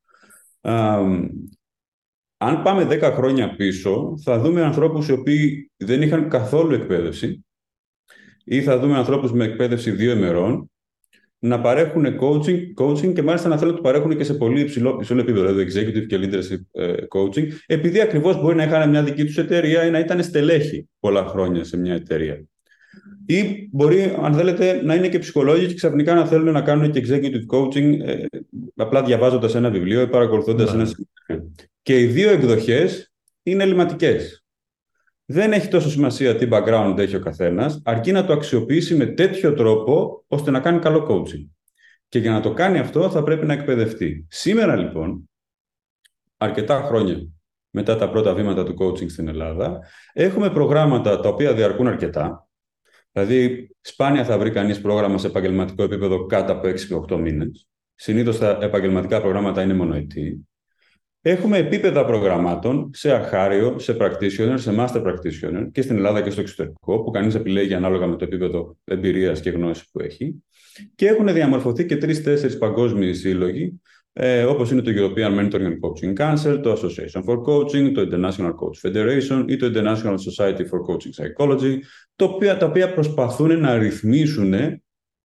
αν 2.37 2.61
πάμε 2.63 2.87
10 2.89 3.11
χρόνια 3.13 3.55
πίσω, 3.55 4.13
θα 4.23 4.39
δούμε 4.39 4.63
ανθρώπους 4.63 5.07
οι 5.07 5.11
οποίοι 5.11 5.71
δεν 5.77 6.01
είχαν 6.01 6.29
καθόλου 6.29 6.73
εκπαίδευση 6.73 7.45
ή 8.45 8.61
θα 8.61 8.79
δούμε 8.79 8.97
ανθρώπους 8.97 9.31
με 9.31 9.45
εκπαίδευση 9.45 9.91
δύο 9.91 10.11
ημερών 10.11 10.69
να 11.39 11.61
παρέχουν 11.61 12.05
coaching, 12.19 12.59
coaching 12.83 13.13
και 13.13 13.21
μάλιστα 13.21 13.49
να 13.49 13.57
θέλουν 13.57 13.71
να 13.71 13.77
το 13.77 13.83
παρέχουν 13.83 14.17
και 14.17 14.23
σε 14.23 14.33
πολύ 14.33 14.59
υψηλό, 14.59 14.97
υψηλό 14.99 15.19
επίπεδο, 15.19 15.53
δηλαδή 15.53 15.71
executive 15.71 16.05
και 16.07 16.19
leadership 16.21 16.81
ε, 16.81 16.93
coaching, 17.09 17.47
επειδή 17.65 18.01
ακριβώς 18.01 18.41
μπορεί 18.41 18.55
να 18.55 18.63
είχαν 18.63 18.89
μια 18.89 19.03
δική 19.03 19.25
τους 19.25 19.37
εταιρεία 19.37 19.85
ή 19.85 19.89
να 19.89 19.99
ήταν 19.99 20.23
στελέχη 20.23 20.89
πολλά 20.99 21.25
χρόνια 21.25 21.63
σε 21.63 21.77
μια 21.77 21.93
εταιρεία. 21.93 22.43
Ή 23.25 23.69
μπορεί, 23.71 24.15
αν 24.21 24.33
θέλετε, 24.33 24.81
να 24.83 24.95
είναι 24.95 25.09
και 25.09 25.19
ψυχολόγοι 25.19 25.65
και 25.65 25.73
ξαφνικά 25.73 26.13
να 26.13 26.25
θέλουν 26.25 26.53
να 26.53 26.61
κάνουν 26.61 26.91
και 26.91 27.03
executive 27.07 27.57
coaching, 27.57 27.99
ε, 28.05 28.25
απλά 28.75 29.03
διαβάζοντας 29.03 29.55
ένα 29.55 29.69
βιβλίο 29.69 30.01
ή 30.01 30.07
παρακολουθώντας 30.07 30.73
ναι. 30.73 30.81
ένα 30.81 30.85
σεμινάριο. 30.85 31.51
Και 31.81 31.99
οι 31.99 32.05
δύο 32.05 32.29
εκδοχές 32.29 33.13
είναι 33.43 33.63
ελληματικές. 33.63 34.44
Δεν 35.25 35.51
έχει 35.51 35.67
τόσο 35.67 35.89
σημασία 35.89 36.35
τι 36.35 36.47
background 36.51 36.95
έχει 36.97 37.15
ο 37.15 37.19
καθένας, 37.19 37.81
αρκεί 37.85 38.11
να 38.11 38.25
το 38.25 38.33
αξιοποιήσει 38.33 38.95
με 38.95 39.05
τέτοιο 39.05 39.53
τρόπο 39.53 40.23
ώστε 40.27 40.51
να 40.51 40.59
κάνει 40.59 40.79
καλό 40.79 41.07
coaching. 41.09 41.49
Και 42.09 42.19
για 42.19 42.31
να 42.31 42.39
το 42.39 42.53
κάνει 42.53 42.79
αυτό 42.79 43.09
θα 43.09 43.23
πρέπει 43.23 43.45
να 43.45 43.53
εκπαιδευτεί. 43.53 44.25
Σήμερα 44.29 44.75
λοιπόν, 44.75 45.29
αρκετά 46.37 46.81
χρόνια 46.81 47.27
μετά 47.69 47.95
τα 47.95 48.09
πρώτα 48.09 48.33
βήματα 48.33 48.63
του 48.63 48.75
coaching 48.79 49.09
στην 49.09 49.27
Ελλάδα, 49.27 49.79
έχουμε 50.13 50.49
προγράμματα 50.49 51.19
τα 51.19 51.29
οποία 51.29 51.53
διαρκούν 51.53 51.87
αρκετά. 51.87 52.47
Δηλαδή, 53.11 53.69
σπάνια 53.81 54.25
θα 54.25 54.37
βρει 54.37 54.51
κανείς 54.51 54.81
πρόγραμμα 54.81 55.17
σε 55.17 55.27
επαγγελματικό 55.27 55.83
επίπεδο 55.83 56.25
κάτω 56.25 56.51
από 56.51 56.67
6 56.67 56.95
8 57.09 57.17
μήνες. 57.17 57.67
Συνήθως 57.95 58.37
τα 58.37 58.57
επαγγελματικά 58.61 59.21
προγράμματα 59.21 59.61
είναι 59.61 59.73
μονοετή. 59.73 60.47
Έχουμε 61.27 61.57
επίπεδα 61.57 62.05
προγραμμάτων 62.05 62.89
σε 62.93 63.11
αρχάριο, 63.11 63.79
σε 63.79 63.97
practitioner, 63.99 64.53
σε 64.55 64.75
master 64.77 65.03
practitioner 65.03 65.67
και 65.71 65.81
στην 65.81 65.95
Ελλάδα 65.95 66.21
και 66.21 66.29
στο 66.29 66.41
εξωτερικό, 66.41 67.03
που 67.03 67.11
κανείς 67.11 67.35
επιλέγει 67.35 67.73
ανάλογα 67.73 68.07
με 68.07 68.15
το 68.15 68.23
επίπεδο 68.25 68.77
εμπειρίας 68.83 69.39
και 69.39 69.49
γνώσης 69.49 69.89
που 69.91 69.99
έχει. 69.99 70.43
Και 70.95 71.07
έχουν 71.07 71.33
διαμορφωθεί 71.33 71.85
και 71.85 71.97
τρει-τέσσερι 71.97 72.57
παγκόσμιοι 72.57 73.13
σύλλογοι, 73.13 73.81
ε, 74.13 74.43
όπως 74.43 74.71
είναι 74.71 74.81
το 74.81 74.91
European 74.95 75.39
Mentoring 75.39 75.67
and 75.67 75.79
Coaching 75.79 76.13
Council, 76.17 76.59
το 76.63 76.71
Association 76.71 77.23
for 77.23 77.37
Coaching, 77.43 77.91
το 77.93 78.07
International 78.11 78.51
Coach 78.51 78.89
Federation 78.89 79.45
ή 79.47 79.55
το 79.55 79.71
International 79.73 80.15
Society 80.15 80.61
for 80.61 80.79
Coaching 80.87 81.23
Psychology, 81.23 81.77
τα 82.15 82.25
οποία, 82.25 82.57
τα 82.57 82.65
οποία 82.65 82.93
προσπαθούν 82.93 83.59
να 83.59 83.77
ρυθμίσουν 83.77 84.53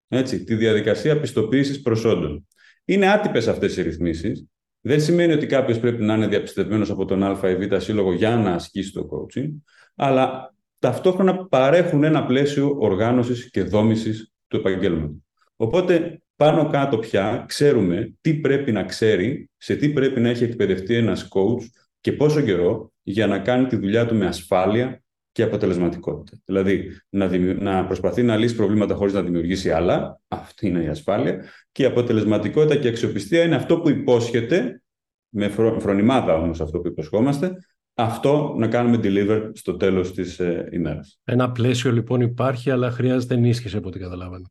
έτσι, 0.09 0.45
τη 0.45 0.55
διαδικασία 0.55 1.21
πιστοποίησης 1.21 1.83
προσόντων. 1.83 2.47
Είναι 2.85 3.11
άτυπες 3.11 3.49
αυτές 3.49 3.77
οι 3.77 3.83
ρυθμίσεις, 3.83 4.50
δεν 4.81 5.01
σημαίνει 5.01 5.33
ότι 5.33 5.47
κάποιος 5.47 5.79
πρέπει 5.79 6.03
να 6.03 6.15
είναι 6.15 6.27
διαπιστευμένος 6.27 6.91
από 6.91 7.05
τον 7.05 7.23
Α 7.23 7.51
ή 7.51 7.57
Β 7.57 7.77
σύλλογο 7.77 8.13
για 8.13 8.37
να 8.37 8.53
ασκήσει 8.53 8.93
το 8.93 9.09
coaching, 9.11 9.49
αλλά 9.95 10.55
ταυτόχρονα 10.79 11.47
παρέχουν 11.47 12.05
ένα 12.05 12.25
πλαίσιο 12.27 12.77
οργάνωσης 12.79 13.51
και 13.51 13.63
δόμησης 13.63 14.33
του 14.49 14.57
επαγγέλματος. 14.57 15.17
Οπότε, 15.57 16.23
πάνω 16.37 16.69
κάτω 16.69 16.99
πια 16.99 17.45
ξέρουμε 17.49 18.15
τι 18.21 18.35
πρέπει 18.35 18.73
να 18.73 18.83
ξέρει, 18.85 19.51
σε 19.57 19.77
τι 19.77 19.89
πρέπει 19.89 20.21
να 20.21 20.29
έχει 20.29 20.45
εκπαιδευτεί 20.45 20.95
ένας 20.95 21.29
coach 21.31 21.65
και 22.01 22.13
πόσο 22.13 22.41
καιρό 22.41 22.93
για 23.03 23.27
να 23.27 23.39
κάνει 23.39 23.67
τη 23.67 23.77
δουλειά 23.77 24.07
του 24.07 24.15
με 24.15 24.27
ασφάλεια 24.27 25.00
και 25.33 25.43
αποτελεσματικότητα. 25.43 26.39
Δηλαδή, 26.45 26.85
να, 27.09 27.39
να 27.39 27.85
προσπαθεί 27.87 28.23
να 28.23 28.37
λύσει 28.37 28.57
προβλήματα 28.57 28.95
χωρίς 28.95 29.13
να 29.13 29.23
δημιουργήσει 29.23 29.71
άλλα. 29.71 30.21
Αυτή 30.29 30.67
είναι 30.67 30.83
η 30.83 30.89
ασφάλεια. 30.89 31.45
Και 31.73 31.83
η 31.83 31.87
αποτελεσματικότητα 31.87 32.77
και 32.77 32.87
η 32.87 32.91
αξιοπιστία 32.91 33.43
είναι 33.43 33.55
αυτό 33.55 33.81
που 33.81 33.89
υπόσχεται, 33.89 34.83
με 35.29 35.49
φρονιμάδα 35.79 36.35
όμως 36.35 36.61
αυτό 36.61 36.79
που 36.79 36.89
υποσχόμαστε, 36.89 37.57
αυτό 37.95 38.55
να 38.59 38.69
κάνουμε 38.69 39.01
deliver 39.03 39.51
στο 39.55 39.77
τέλος 39.77 40.13
της 40.13 40.39
ε, 40.39 40.69
ημέρας. 40.73 41.21
Ένα 41.25 41.53
πλαίσιο 41.53 41.93
λοιπόν 41.93 42.21
υπάρχει, 42.21 42.71
αλλά 42.71 42.91
χρειάζεται 42.91 43.35
ενίσχυση 43.35 43.77
από 43.77 43.89
ό,τι 43.89 43.99
καταλάβαμε. 43.99 44.47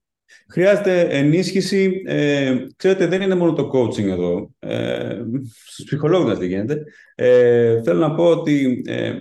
Χρειάζεται 0.50 1.02
ενίσχυση. 1.02 2.02
Ε, 2.06 2.56
ξέρετε, 2.76 3.08
δεν 3.08 3.22
είναι 3.22 3.36
μόνο 3.36 3.54
το 3.54 3.70
coaching 3.74 4.08
εδώ. 4.08 4.52
Ε, 4.60 5.22
στους 5.66 5.86
ψυχολόγους 5.86 6.38
δεν 6.38 6.48
γίνεται. 6.48 6.84
Ε, 7.16 7.82
θέλω 7.82 8.00
να 8.00 8.16
πω 8.16 8.26
ότι 8.26 8.84
ε, 8.86 9.14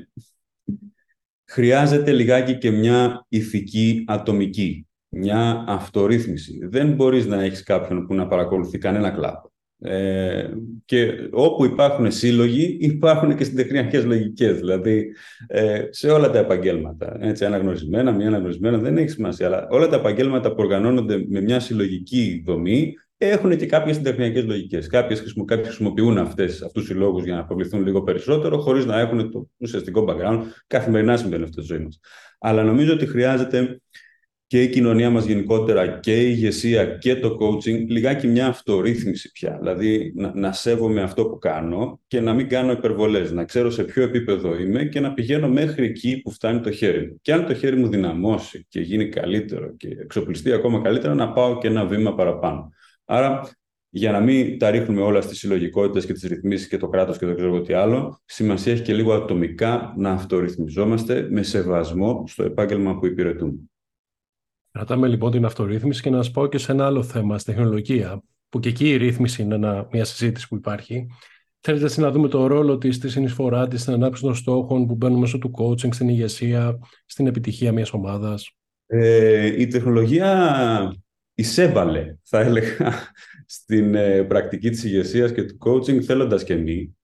χρειάζεται 1.49 2.13
λιγάκι 2.13 2.59
και 2.59 2.71
μια 2.71 3.27
ηθική 3.29 4.05
ατομική, 4.07 4.87
μια 5.09 5.65
αυτορύθμιση. 5.69 6.59
Δεν 6.63 6.93
μπορείς 6.93 7.27
να 7.27 7.43
έχεις 7.43 7.63
κάποιον 7.63 8.07
που 8.07 8.15
να 8.15 8.27
παρακολουθεί 8.27 8.79
κανένα 8.79 9.11
κλάδο. 9.11 9.53
Ε, 9.81 10.49
και 10.85 11.29
όπου 11.31 11.65
υπάρχουν 11.65 12.11
σύλλογοι, 12.11 12.77
υπάρχουν 12.81 13.37
και 13.37 13.45
συντεχνιακές 13.45 14.05
λογικές, 14.05 14.59
δηλαδή 14.59 15.07
ε, 15.47 15.83
σε 15.91 16.11
όλα 16.11 16.31
τα 16.31 16.39
επαγγέλματα. 16.39 17.17
Έτσι, 17.21 17.45
αναγνωρισμένα, 17.45 18.13
μία 18.13 18.27
αναγνωρισμένα, 18.27 18.79
δεν 18.79 18.97
έχει 18.97 19.09
σημασία, 19.09 19.47
αλλά 19.47 19.67
όλα 19.71 19.89
τα 19.89 19.97
επαγγέλματα 19.97 20.49
που 20.49 20.57
οργανώνονται 20.59 21.25
με 21.29 21.41
μια 21.41 21.61
συλλογική 21.61 22.43
δομή 22.47 22.95
έχουν 23.19 23.57
και 23.57 23.67
κάποιες 23.67 23.97
συντεχνιακές 23.97 24.45
λογικές. 24.45 24.87
Κάποιοι 24.87 25.17
χρησιμοποιούν 25.63 26.19
αυτούς 26.19 26.61
τους 26.73 26.87
συλλόγους 26.87 27.25
για 27.25 27.35
να 27.35 27.41
αποβληθούν 27.41 27.85
λίγο 27.85 28.03
περισσότερο, 28.03 28.59
χωρίς 28.59 28.85
να 28.85 29.01
έχουν 29.01 29.31
το 29.31 29.49
ουσιαστικό 29.57 30.05
background. 30.09 30.43
Καθημερινά 30.67 31.17
συμβαίνει 31.17 31.43
αυτό 31.43 31.63
στη 31.63 31.75
ζωή 31.75 31.85
μας. 31.85 32.01
Αλλά 32.39 32.63
νομίζω 32.63 32.93
ότι 32.93 33.07
χρειάζεται 33.07 33.81
και 34.47 34.63
η 34.63 34.69
κοινωνία 34.69 35.11
μας 35.11 35.25
γενικότερα 35.25 35.89
και 35.89 36.23
η 36.23 36.29
ηγεσία 36.31 36.87
και 36.87 37.17
το 37.17 37.37
coaching 37.41 37.87
λιγάκι 37.89 38.27
μια 38.27 38.47
αυτορύθμιση 38.47 39.33
πια. 39.33 39.57
Δηλαδή 39.61 40.13
να, 40.17 40.33
να 40.35 40.53
σέβομαι 40.53 41.03
αυτό 41.03 41.27
που 41.27 41.39
κάνω 41.39 42.01
και 42.07 42.21
να 42.21 42.35
μην 42.35 42.49
κάνω 42.49 42.73
υπερβολές, 42.73 43.33
να 43.33 43.45
ξέρω 43.45 43.71
σε 43.71 43.85
ποιο 43.85 44.03
επίπεδο 44.03 44.59
είμαι 44.59 44.85
και 44.85 45.01
να 45.01 45.13
πηγαίνω 45.13 45.49
μέχρι 45.49 45.87
εκεί 45.87 46.21
που 46.21 46.31
φτάνει 46.31 46.61
το 46.61 46.71
χέρι 46.71 47.07
μου. 47.07 47.19
Και 47.23 47.33
αν 47.33 47.47
το 47.47 47.55
χέρι 47.55 47.77
μου 47.77 47.89
δυναμώσει 47.89 48.67
και 48.69 48.81
γίνει 48.81 49.09
καλύτερο 49.09 49.75
και 49.77 49.89
εξοπλιστεί 50.01 50.53
ακόμα 50.53 50.81
καλύτερα, 50.81 51.15
να 51.15 51.33
πάω 51.33 51.59
και 51.59 51.67
ένα 51.67 51.87
βήμα 51.87 52.15
παραπάνω. 52.15 52.73
Άρα 53.11 53.49
για 53.91 54.13
να 54.13 54.21
μην 54.21 54.59
τα 54.59 54.71
ρίχνουμε 54.71 55.01
όλα 55.01 55.21
στις 55.21 55.39
συλλογικότητες 55.39 56.07
και 56.07 56.13
τις 56.13 56.23
ρυθμίσεις 56.23 56.69
και 56.69 56.77
το 56.77 56.89
κράτος 56.89 57.19
και 57.19 57.27
δεν 57.27 57.37
ξέρω 57.37 57.61
τι 57.61 57.73
άλλο, 57.73 58.21
σημασία 58.25 58.73
έχει 58.73 58.83
και 58.83 58.95
λίγο 58.95 59.13
ατομικά 59.13 59.95
να 59.97 60.11
αυτορυθμιζόμαστε 60.11 61.29
με 61.31 61.43
σεβασμό 61.43 62.25
στο 62.27 62.43
επάγγελμα 62.43 62.99
που 62.99 63.07
υπηρετούμε. 63.07 63.59
Κρατάμε 64.71 65.09
λοιπόν 65.09 65.31
την 65.31 65.45
αυτορύθμιση 65.45 66.03
και 66.03 66.11
να 66.11 66.17
σας 66.17 66.31
πω 66.31 66.47
και 66.47 66.59
σε 66.59 66.73
ένα 66.73 66.87
άλλο 66.87 67.03
θέμα, 67.03 67.39
στη 67.39 67.53
τεχνολογία, 67.53 68.23
που 68.49 68.61
και 68.61 68.69
εκεί 68.69 68.91
η 68.91 68.97
ρύθμιση 68.97 69.43
είναι 69.43 69.55
ένα, 69.55 69.89
μια 69.93 70.05
συζήτηση 70.05 70.49
που 70.49 70.57
υπάρχει. 70.57 71.07
Θέλετε 71.61 71.85
έτσι 71.85 72.01
να 72.01 72.11
δούμε 72.11 72.29
το 72.29 72.47
ρόλο 72.47 72.79
της, 72.79 72.99
τη 72.99 73.09
συνεισφορά 73.09 73.69
της 73.69 73.81
στην 73.81 73.93
ανάπτυξη 73.93 74.23
των 74.23 74.35
στόχων 74.35 74.87
που 74.87 74.95
μπαίνουν 74.95 75.19
μέσω 75.19 75.39
του 75.39 75.51
coaching, 75.59 75.95
στην 75.95 76.09
ηγεσία, 76.09 76.79
στην 77.07 77.27
επιτυχία 77.27 77.73
μιας 77.73 77.93
ομάδας; 77.93 78.57
Ε, 78.87 79.61
η 79.61 79.67
τεχνολογία 79.67 80.93
εισέβαλε, 81.39 82.17
θα 82.23 82.41
έλεγα, 82.41 82.93
στην 83.47 83.95
ε, 83.95 84.23
πρακτική 84.23 84.71
της 84.71 84.85
ηγεσίας 84.85 85.33
και 85.33 85.43
του 85.43 85.59
coaching, 85.65 86.01
θέλοντας 86.01 86.45
και 86.45 86.55
μη, 86.55 86.97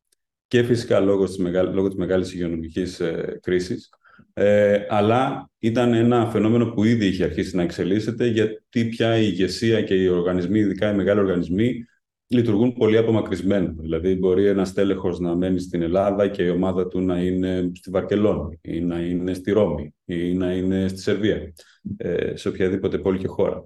και 0.46 0.62
φυσικά 0.62 1.00
λόγω 1.00 1.24
της, 1.24 1.36
μεγάλη, 1.36 1.74
λόγω 1.74 1.88
της 1.88 1.96
μεγάλης 1.96 2.32
υγειονομικής 2.32 3.00
ε, 3.00 3.38
κρίσης, 3.42 3.88
ε, 4.32 4.78
αλλά 4.88 5.50
ήταν 5.58 5.94
ένα 5.94 6.30
φαινόμενο 6.30 6.66
που 6.66 6.84
ήδη 6.84 7.06
είχε 7.06 7.24
αρχίσει 7.24 7.56
να 7.56 7.62
εξελίσσεται 7.62 8.26
γιατί 8.26 8.84
πια 8.84 9.18
η 9.18 9.26
ηγεσία 9.30 9.82
και 9.82 9.94
οι 9.94 10.06
οργανισμοί, 10.08 10.58
ειδικά 10.58 10.92
οι 10.92 10.94
μεγάλοι 10.94 11.20
οργανισμοί, 11.20 11.84
λειτουργούν 12.26 12.72
πολύ 12.72 12.96
απομακρυσμένα. 12.96 13.74
Δηλαδή, 13.78 14.14
μπορεί 14.14 14.46
ένας 14.46 14.72
τέλεχο 14.72 15.10
να 15.18 15.36
μένει 15.36 15.58
στην 15.58 15.82
Ελλάδα 15.82 16.28
και 16.28 16.42
η 16.42 16.48
ομάδα 16.48 16.88
του 16.88 17.00
να 17.00 17.18
είναι 17.18 17.70
στη 17.74 17.90
Βαρκελόνη, 17.90 18.60
ή 18.62 18.80
να 18.80 18.98
είναι 18.98 19.34
στη 19.34 19.52
Ρώμη, 19.52 19.94
ή 20.04 20.34
να 20.34 20.52
είναι 20.52 20.88
στη 20.88 21.00
Σερβία, 21.00 21.52
ε, 21.96 22.36
σε 22.36 22.48
οποιαδήποτε 22.48 22.98
πόλη 22.98 23.18
και 23.18 23.26
χώρα. 23.26 23.64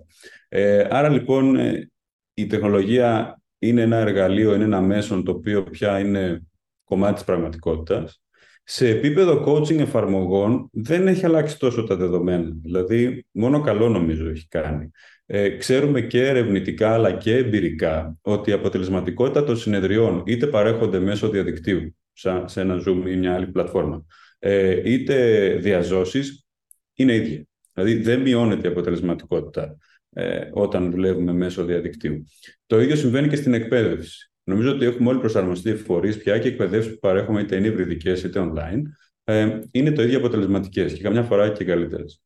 Ε, 0.49 0.87
άρα, 0.91 1.09
λοιπόν, 1.09 1.57
ε, 1.57 1.91
η 2.35 2.47
τεχνολογία 2.47 3.41
είναι 3.59 3.83
ένα 3.83 3.97
εργαλείο, 3.97 4.55
είναι 4.55 4.65
ένα 4.65 4.81
μέσο 4.81 5.23
το 5.23 5.31
οποίο 5.31 5.63
πια 5.63 5.99
είναι 5.99 6.43
κομμάτι 6.85 7.15
της 7.15 7.25
πραγματικότητας 7.25 8.23
σε 8.71 8.89
επίπεδο 8.89 9.45
coaching 9.47 9.79
εφαρμογών 9.79 10.69
δεν 10.73 11.09
έχει 11.09 11.25
αλλάξει 11.25 11.59
τόσο 11.59 11.85
τα 11.85 11.97
δεδομένα. 11.97 12.53
Δηλαδή, 12.63 13.27
μόνο 13.31 13.61
καλό 13.61 13.89
νομίζω 13.89 14.29
έχει 14.29 14.49
κάνει. 14.49 14.91
Ε, 15.27 15.49
ξέρουμε 15.49 16.01
και 16.01 16.27
ερευνητικά 16.27 16.93
αλλά 16.93 17.13
και 17.13 17.37
εμπειρικά 17.37 18.17
ότι 18.21 18.51
η 18.51 18.53
αποτελεσματικότητα 18.53 19.45
των 19.45 19.57
συνεδριών 19.57 20.23
είτε 20.27 20.47
παρέχονται 20.47 20.99
μέσω 20.99 21.29
διαδικτύου, 21.29 21.97
σαν 22.13 22.49
σε 22.49 22.61
ένα 22.61 22.83
Zoom 22.87 23.03
ή 23.07 23.17
μια 23.17 23.35
άλλη 23.35 23.47
πλατφόρμα, 23.47 24.05
ε, 24.39 24.91
είτε 24.93 25.49
διαζώσεις, 25.61 26.47
είναι 26.95 27.15
ίδια. 27.15 27.45
Δηλαδή, 27.75 28.03
δεν 28.03 28.21
μειώνεται 28.21 28.69
η 28.69 28.71
αποτελεσματικότητα 28.71 29.77
ε, 30.19 30.51
όταν 30.53 30.91
δουλεύουμε 30.91 31.33
μέσω 31.33 31.65
διαδικτύου. 31.65 32.25
Το 32.67 32.81
ίδιο 32.81 32.97
συμβαίνει 32.97 33.29
και 33.29 33.37
στην 33.37 33.55
εκπαίδευση. 33.55 34.31
Νομίζω 34.45 34.71
ότι 34.71 34.85
έχουμε 34.85 35.09
όλοι 35.09 35.19
προσαρμοστεί 35.19 35.75
φορείς 35.75 36.17
πια 36.17 36.39
και 36.39 36.49
οι 36.49 36.51
εκπαιδεύσεις 36.51 36.93
που 36.93 36.99
παρέχουμε, 36.99 37.41
είτε 37.41 37.57
είναι 37.57 37.67
υβριδικές 37.67 38.23
είτε 38.23 38.51
online, 38.53 38.83
ε, 39.25 39.59
είναι 39.71 39.93
το 39.93 40.03
ίδιο 40.03 40.19
αποτελεσματικές 40.19 40.93
και 40.93 41.03
καμιά 41.03 41.23
φορά 41.23 41.49
και 41.49 41.65
καλύτερες. 41.65 42.23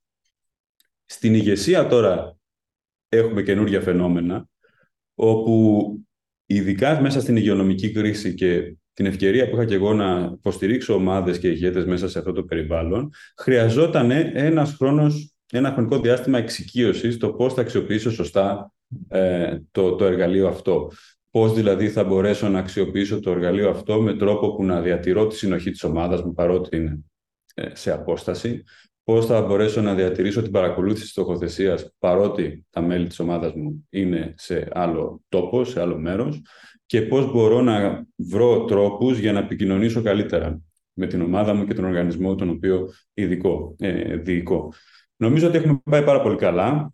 Στην 1.05 1.35
ηγεσία 1.35 1.87
τώρα 1.87 2.37
έχουμε 3.09 3.43
καινούργια 3.43 3.81
φαινόμενα 3.81 4.49
όπου 5.15 5.99
ειδικά 6.47 7.01
μέσα 7.01 7.21
στην 7.21 7.37
υγειονομική 7.37 7.93
κρίση 7.93 8.35
και 8.35 8.77
την 8.93 9.07
ευκαιρία 9.07 9.49
που 9.49 9.57
είχα 9.57 9.65
και 9.65 9.75
εγώ 9.75 9.95
να 9.95 10.31
υποστηρίξω 10.35 10.95
ομάδες 10.95 11.39
και 11.39 11.49
ηγέτες 11.49 11.85
μέσα 11.85 12.09
σε 12.09 12.19
αυτό 12.19 12.33
το 12.33 12.43
περιβάλλον, 12.43 13.13
χρειαζόταν 13.37 14.11
ένας 14.11 14.75
χρόνος, 14.75 15.32
ένα 15.59 15.73
χρονικό 15.73 15.99
διάστημα 15.99 16.39
εξοικείωσης 16.39 17.17
το 17.17 17.33
πώς 17.33 17.55
θα 17.55 17.61
αξιοποιήσω 17.61 18.11
σωστά 18.11 18.73
ε, 19.09 19.59
το, 19.71 19.95
το 19.95 20.05
εργαλείο 20.05 20.49
αυτό. 20.49 20.91
Πώς 21.31 21.53
δηλαδή 21.53 21.89
θα 21.89 22.05
μπορέσω 22.05 22.49
να 22.49 22.59
αξιοποιήσω 22.59 23.21
το 23.21 23.31
εργαλείο 23.31 23.71
αυτό 23.71 24.01
με 24.01 24.17
τρόπο 24.17 24.55
που 24.55 24.65
να 24.65 24.81
διατηρώ 24.81 25.27
τη 25.27 25.37
συνοχή 25.37 25.71
της 25.71 25.85
ομάδας 25.85 26.23
μου 26.23 26.35
παρότι 26.35 26.77
είναι 26.77 26.99
ε, 27.55 27.69
σε 27.73 27.93
απόσταση. 27.93 28.63
Πώς 29.05 29.27
θα 29.27 29.43
μπορέσω 29.43 29.81
να 29.81 29.95
διατηρήσω 29.95 30.43
την 30.43 30.53
παρακολούθηση 30.53 31.03
της 31.03 31.11
στοχοθεσίας 31.11 31.95
παρότι 31.99 32.67
τα 32.71 32.81
μέλη 32.81 33.07
της 33.07 33.19
ομάδας 33.19 33.53
μου 33.55 33.87
είναι 33.91 34.35
σε 34.37 34.69
άλλο 34.73 35.23
τόπο, 35.29 35.65
σε 35.65 35.81
άλλο 35.81 35.99
μέρος 35.99 36.43
και 36.87 37.03
πώς 37.03 37.33
μπορώ 37.33 37.61
να 37.61 38.07
βρω 38.17 38.65
τρόπους 38.65 39.19
για 39.19 39.33
να 39.33 39.39
επικοινωνήσω 39.39 40.03
καλύτερα 40.03 40.61
με 40.93 41.07
την 41.07 41.23
ομάδα 41.23 41.55
μου 41.55 41.65
και 41.65 41.75
τον 41.75 41.85
οργανισμό 41.85 42.35
τον 42.35 42.49
οποίο 42.49 42.89
ειδικό, 43.15 43.77
ε, 43.79 44.17
διοικώ. 44.17 44.73
Νομίζω 45.23 45.49
ότι 45.49 45.57
έχουμε 45.57 45.81
πάει 45.85 46.05
πάρα 46.05 46.21
πολύ 46.21 46.37
καλά. 46.37 46.93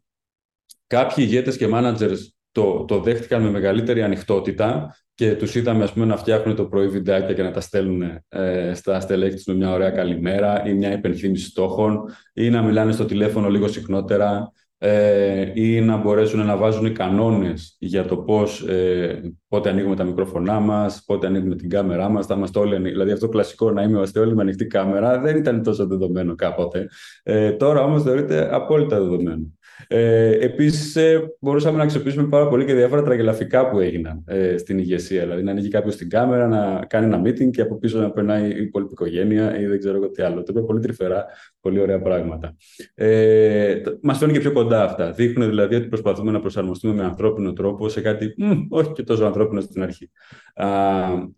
Κάποιοι 0.87 1.25
ηγέτες 1.29 1.57
και 1.57 1.69
managers 1.73 2.19
το, 2.53 2.85
το 2.85 3.01
δέχτηκαν 3.01 3.43
με 3.43 3.51
μεγαλύτερη 3.51 4.03
ανοιχτότητα 4.03 4.97
και 5.14 5.35
τους 5.35 5.55
είδαμε 5.55 5.85
ας 5.85 5.93
πούμε, 5.93 6.05
να 6.05 6.17
φτιάχνουν 6.17 6.57
το 6.57 6.64
πρωί 6.64 6.88
βιντεάκια 6.88 7.35
και 7.35 7.43
να 7.43 7.51
τα 7.51 7.61
στέλνουν 7.61 8.23
ε, 8.29 8.73
στα 8.75 9.01
στελέχη 9.01 9.35
τους 9.35 9.45
με 9.45 9.55
μια 9.55 9.71
ωραία 9.71 9.91
καλημέρα 9.91 10.67
ή 10.67 10.73
μια 10.73 10.93
υπενθύμηση 10.93 11.45
στόχων 11.45 12.05
ή 12.33 12.51
να 12.51 12.62
μιλάνε 12.62 12.93
στο 12.93 13.05
τηλέφωνο 13.05 13.49
λίγο 13.49 13.69
συχνότερα 13.69 14.53
ε, 14.79 15.51
ή 15.55 15.81
να 15.81 15.97
μπορέσουν 15.97 16.47
να 16.47 16.57
βάζουν 16.57 16.93
κανόνες 16.93 17.77
για 17.79 18.05
το 18.05 18.17
πώς, 18.17 18.62
ε, 18.69 19.35
πότε 19.49 19.69
ανοίγουμε 19.69 19.97
τα 19.97 20.05
μικρόφωνά 20.05 20.61
μας, 20.61 21.03
πότε 21.07 21.27
ανοίγουμε 21.27 21.57
την 21.57 21.69
κάμερά 21.69 22.09
μας, 22.09 22.27
θα 22.27 22.35
είμαστε 22.35 22.59
όλοι, 22.59 22.77
δηλαδή 22.77 23.11
αυτό 23.11 23.29
κλασικό 23.29 23.71
να 23.71 23.83
είμαστε 23.83 24.21
όλοι 24.21 24.35
με 24.35 24.43
ανοιχτή 24.43 24.67
κάμερα 24.67 25.21
δεν 25.21 25.37
ήταν 25.37 25.62
τόσο 25.62 25.87
δεδομένο 25.87 26.35
κάποτε. 26.35 26.88
Ε, 27.23 27.53
τώρα 27.53 27.83
όμως 27.83 28.03
θεωρείται 28.03 28.55
απόλυτα 28.55 29.01
δεδομένο. 29.01 29.58
Ε, 29.87 30.31
Επίσης, 30.31 30.97
ε, 30.97 31.35
μπορούσαμε 31.41 31.77
να 31.77 31.83
αξιοποιήσουμε 31.83 32.29
πάρα 32.29 32.49
πολύ 32.49 32.64
και 32.64 32.75
διάφορα 32.75 33.03
τραγελαφικά 33.03 33.69
που 33.71 33.79
έγιναν 33.81 34.25
ε, 34.27 34.57
στην 34.57 34.79
ηγεσία. 34.79 35.23
Δηλαδή, 35.23 35.43
να 35.43 35.51
ανοίγει 35.51 35.69
κάποιος 35.69 35.97
την 35.97 36.09
κάμερα, 36.09 36.47
να 36.47 36.85
κάνει 36.87 37.07
ένα 37.07 37.23
meeting 37.25 37.51
και 37.51 37.61
από 37.61 37.79
πίσω 37.79 37.99
να 38.01 38.11
περνάει 38.11 38.51
η 38.51 38.62
υπόλοιπη 38.62 38.93
οικογένεια 38.93 39.61
ή 39.61 39.67
δεν 39.67 39.79
ξέρω 39.79 39.97
εγώ 39.97 40.11
τι 40.11 40.23
άλλο. 40.23 40.43
Το 40.43 40.47
είπε 40.49 40.61
πολύ 40.61 40.81
τρυφερά, 40.81 41.27
πολύ 41.61 41.81
ωραία 41.81 42.01
πράγματα. 42.01 42.57
Ε, 42.95 43.81
Μας 44.03 44.19
φαίνουν 44.19 44.35
και 44.35 44.41
πιο 44.41 44.53
κοντά 44.53 44.85
αυτά. 44.85 45.11
Δείχνουν 45.11 45.49
δηλαδή 45.49 45.75
ότι 45.75 45.87
προσπαθούμε 45.87 46.31
να 46.31 46.41
προσαρμοστούμε 46.41 46.95
με 46.95 47.05
ανθρώπινο 47.05 47.53
τρόπο 47.53 47.88
σε 47.88 48.01
κάτι 48.01 48.35
μ, 48.37 48.53
όχι 48.69 48.93
και 48.93 49.03
τόσο 49.03 49.25
ανθρώπινο 49.25 49.61
στην 49.61 49.83
αρχή. 49.83 50.11
Α, 50.55 50.67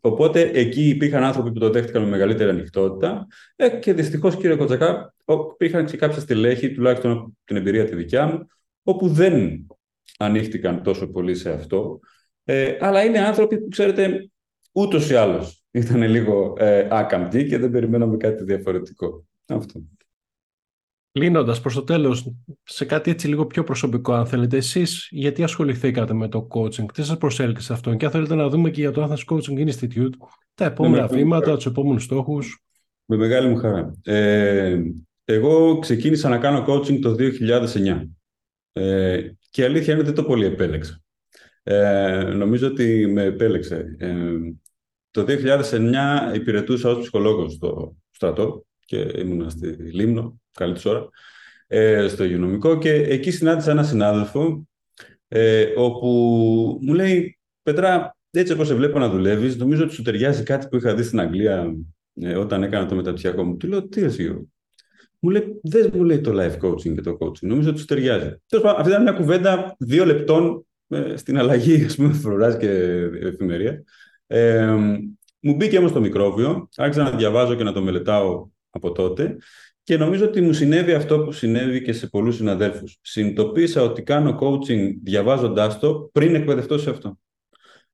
οπότε 0.01 0.51
εκεί 0.55 0.89
υπήρχαν 0.89 1.23
άνθρωποι 1.23 1.53
που 1.53 1.59
το 1.59 1.71
δέχτηκαν 1.71 2.03
με 2.03 2.09
μεγαλύτερη 2.09 2.51
ανοιχτότητα. 2.51 3.27
Ε, 3.57 3.69
και 3.69 3.93
δυστυχώς, 3.93 4.37
κύριε 4.37 4.57
Κοτζακά, 4.57 5.15
υπήρχαν 5.33 5.87
και 5.87 5.97
κάποια 5.97 6.21
στελέχη, 6.21 6.73
τουλάχιστον 6.73 7.39
την 7.45 7.57
εμπειρία 7.57 7.85
τη 7.85 7.97
δικιά 7.97 8.27
μου, 8.27 8.47
όπου 8.83 9.09
δεν 9.09 9.67
ανοίχτηκαν 10.19 10.83
τόσο 10.83 11.07
πολύ 11.07 11.35
σε 11.35 11.51
αυτό. 11.51 12.01
Ε, 12.45 12.77
αλλά 12.81 13.05
είναι 13.05 13.19
άνθρωποι 13.19 13.61
που, 13.61 13.69
ξέρετε, 13.69 14.31
ούτως 14.73 15.11
ή 15.11 15.15
άλλως 15.15 15.65
ήταν 15.71 16.03
λίγο 16.03 16.55
ε, 16.59 16.89
άκαμπτοι 16.91 17.47
και 17.47 17.59
δεν 17.59 17.71
περιμέναμε 17.71 18.17
κάτι 18.17 18.45
διαφορετικό. 18.45 19.25
Αυτό. 19.47 19.83
Λύνοντα 21.13 21.61
προς 21.61 21.75
το 21.75 21.83
τέλος, 21.83 22.33
σε 22.63 22.85
κάτι 22.85 23.11
έτσι 23.11 23.29
λίγο 23.29 23.47
πιο 23.47 23.65
προσωπικό, 23.65 24.13
αν 24.13 24.27
θέλετε, 24.27 24.57
εσείς 24.57 25.09
γιατί 25.11 25.43
ασχοληθήκατε 25.43 26.13
με 26.13 26.29
το 26.29 26.49
coaching, 26.51 26.93
τι 26.93 27.05
σας 27.05 27.19
προσέλκυσε 27.19 27.73
αυτό, 27.73 27.95
και 27.95 28.05
αν 28.05 28.11
θέλετε 28.11 28.35
να 28.35 28.49
δούμε 28.49 28.71
και 28.71 28.81
για 28.81 28.91
το 28.91 29.05
Athens 29.11 29.35
Coaching 29.35 29.69
Institute 29.69 30.13
τα 30.55 30.65
επόμενα 30.65 31.07
βήματα, 31.07 31.55
τους 31.55 31.67
επόμενους 31.67 32.05
στόχους. 32.05 32.65
Με 33.05 33.17
μεγάλη 33.17 33.49
μου 33.49 33.57
χαρά. 33.57 33.95
Ε, 34.03 34.81
εγώ 35.33 35.79
ξεκίνησα 35.79 36.29
να 36.29 36.39
κάνω 36.39 36.65
coaching 36.69 37.01
το 37.01 37.15
2009 37.19 38.03
ε, 38.73 39.31
και 39.51 39.65
αλήθεια 39.65 39.93
είναι 39.93 40.03
ότι 40.03 40.13
δεν 40.13 40.23
το 40.23 40.25
πολύ 40.25 40.45
επέλεξα. 40.45 41.03
Ε, 41.63 42.23
νομίζω 42.23 42.67
ότι 42.67 43.07
με 43.07 43.23
επέλεξε. 43.23 43.97
Ε, 43.99 44.15
το 45.11 45.25
2009 45.29 46.35
υπηρετούσα 46.35 46.91
ως 46.91 46.99
ψυχολόγος 46.99 47.53
στο 47.53 47.97
στρατό 48.11 48.65
και 48.85 49.13
ήμουν 49.17 49.51
στη 49.51 49.67
Λίμνο, 49.69 50.41
καλή 50.53 50.73
της 50.73 50.85
ώρα, 50.85 51.09
ε, 51.67 52.09
στο 52.09 52.25
υγειονομικό 52.25 52.79
και 52.79 52.93
εκεί 52.93 53.31
συνάντησα 53.31 53.71
έναν 53.71 53.85
συνάδελφο 53.85 54.69
ε, 55.29 55.73
όπου 55.77 56.09
μου 56.83 56.95
λέει 56.95 57.39
«Πετρά, 57.63 58.17
έτσι 58.31 58.53
όπως 58.53 58.67
σε 58.67 58.75
βλέπω 58.75 58.99
να 58.99 59.09
δουλεύεις, 59.09 59.57
νομίζω 59.57 59.85
ότι 59.85 59.95
σου 59.95 60.03
ταιριάζει 60.03 60.43
κάτι 60.43 60.69
που 60.69 60.77
είχα 60.77 60.95
δει 60.95 61.03
στην 61.03 61.21
Αγγλία 61.21 61.75
ε, 62.15 62.37
όταν 62.37 62.63
έκανα 62.63 62.87
το 62.87 62.95
μεταπτυχιακό 62.95 63.45
μου». 63.45 63.57
Του 63.57 63.69
λέω 63.69 63.89
«Τι 63.89 64.03
εσύ, 64.03 64.51
μου 65.21 65.31
λέει, 65.31 65.61
δεν 65.63 65.91
μου 65.95 66.05
λέει 66.05 66.21
το 66.21 66.33
life 66.35 66.67
coaching 66.67 66.95
και 66.95 67.01
το 67.01 67.17
coaching. 67.21 67.41
Νομίζω 67.41 67.71
ότι 67.71 67.79
του 67.79 67.85
ταιριάζει. 67.85 68.37
αυτή 68.77 68.89
ήταν 68.89 69.03
μια 69.03 69.13
κουβέντα 69.13 69.77
δύο 69.79 70.05
λεπτών 70.05 70.67
ε, 70.89 71.17
στην 71.17 71.39
αλλαγή, 71.39 71.85
ας 71.85 71.97
πούμε, 71.97 72.13
φρουράς 72.13 72.57
και 72.57 72.69
εφημερία. 73.23 73.85
Ε, 74.27 74.75
μου 75.41 75.55
μπήκε 75.55 75.79
όμως 75.79 75.93
το 75.93 76.01
μικρόβιο, 76.01 76.69
άρχισα 76.77 77.03
να 77.03 77.11
διαβάζω 77.11 77.55
και 77.55 77.65
να 77.65 77.73
το 77.73 77.83
μελετάω 77.83 78.49
από 78.71 78.93
τότε 78.93 79.37
και 79.83 79.97
νομίζω 79.97 80.25
ότι 80.25 80.41
μου 80.41 80.53
συνέβη 80.53 80.93
αυτό 80.93 81.21
που 81.21 81.33
συνέβη 81.33 81.83
και 81.83 81.93
σε 81.93 82.07
πολλούς 82.07 82.37
συναδέλφους. 82.37 82.99
Συνειδητοποίησα 83.01 83.83
ότι 83.83 84.03
κάνω 84.03 84.39
coaching 84.41 84.95
διαβάζοντάς 85.03 85.79
το 85.79 86.11
πριν 86.13 86.35
εκπαιδευτώ 86.35 86.79
σε 86.79 86.91
αυτό. 86.91 87.19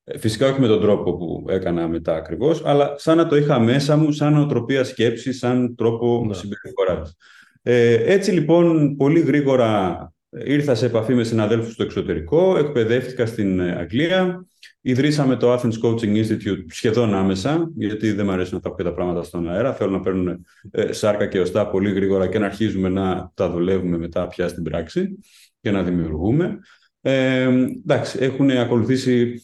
Ε, 0.08 0.18
φυσικά 0.18 0.48
όχι 0.48 0.60
με 0.60 0.66
τον 0.66 0.80
τρόπο 0.80 1.16
που 1.16 1.44
έκανα 1.48 1.88
μετά 1.88 2.14
ακριβώς, 2.14 2.62
αλλά 2.64 2.94
σαν 2.98 3.16
να 3.16 3.26
το 3.26 3.36
είχα 3.36 3.58
μέσα 3.58 3.96
μου, 3.96 4.12
σαν 4.12 4.36
οτροπία 4.36 4.84
σκέψης, 4.84 5.38
σαν 5.38 5.74
τρόπο 5.74 6.24
ναι. 6.26 6.34
συμπεριφοράς. 6.34 7.16
Ε, 7.62 8.12
έτσι 8.12 8.30
λοιπόν, 8.30 8.96
πολύ 8.96 9.20
γρήγορα 9.20 9.96
ήρθα 10.44 10.74
σε 10.74 10.86
επαφή 10.86 11.14
με 11.14 11.24
συναδέλφους 11.24 11.72
στο 11.72 11.82
εξωτερικό, 11.82 12.56
εκπαιδεύτηκα 12.56 13.26
στην 13.26 13.60
Αγγλία, 13.60 14.46
ιδρύσαμε 14.80 15.36
το 15.36 15.52
Athens 15.52 15.84
Coaching 15.84 16.24
Institute 16.24 16.64
σχεδόν 16.68 17.14
άμεσα, 17.14 17.70
γιατί 17.76 18.12
δεν 18.12 18.24
μου 18.26 18.32
αρέσει 18.32 18.54
να 18.54 18.60
τα 18.60 18.74
πω 18.74 18.82
τα 18.82 18.94
πράγματα 18.94 19.22
στον 19.22 19.48
αέρα, 19.48 19.74
θέλω 19.74 19.90
να 19.90 20.00
παίρνουν 20.00 20.46
ε, 20.70 20.92
σάρκα 20.92 21.26
και 21.26 21.40
οστά 21.40 21.70
πολύ 21.70 21.92
γρήγορα 21.92 22.26
και 22.26 22.38
να 22.38 22.46
αρχίζουμε 22.46 22.88
να 22.88 23.30
τα 23.34 23.50
δουλεύουμε 23.50 23.98
μετά 23.98 24.26
πια 24.26 24.48
στην 24.48 24.62
πράξη 24.62 25.18
και 25.60 25.70
να 25.70 25.82
δημιουργούμε. 25.82 26.58
Ε, 27.00 27.42
εντάξει, 27.84 28.18
έχουν 28.20 28.50
ακολουθήσει 28.50 29.40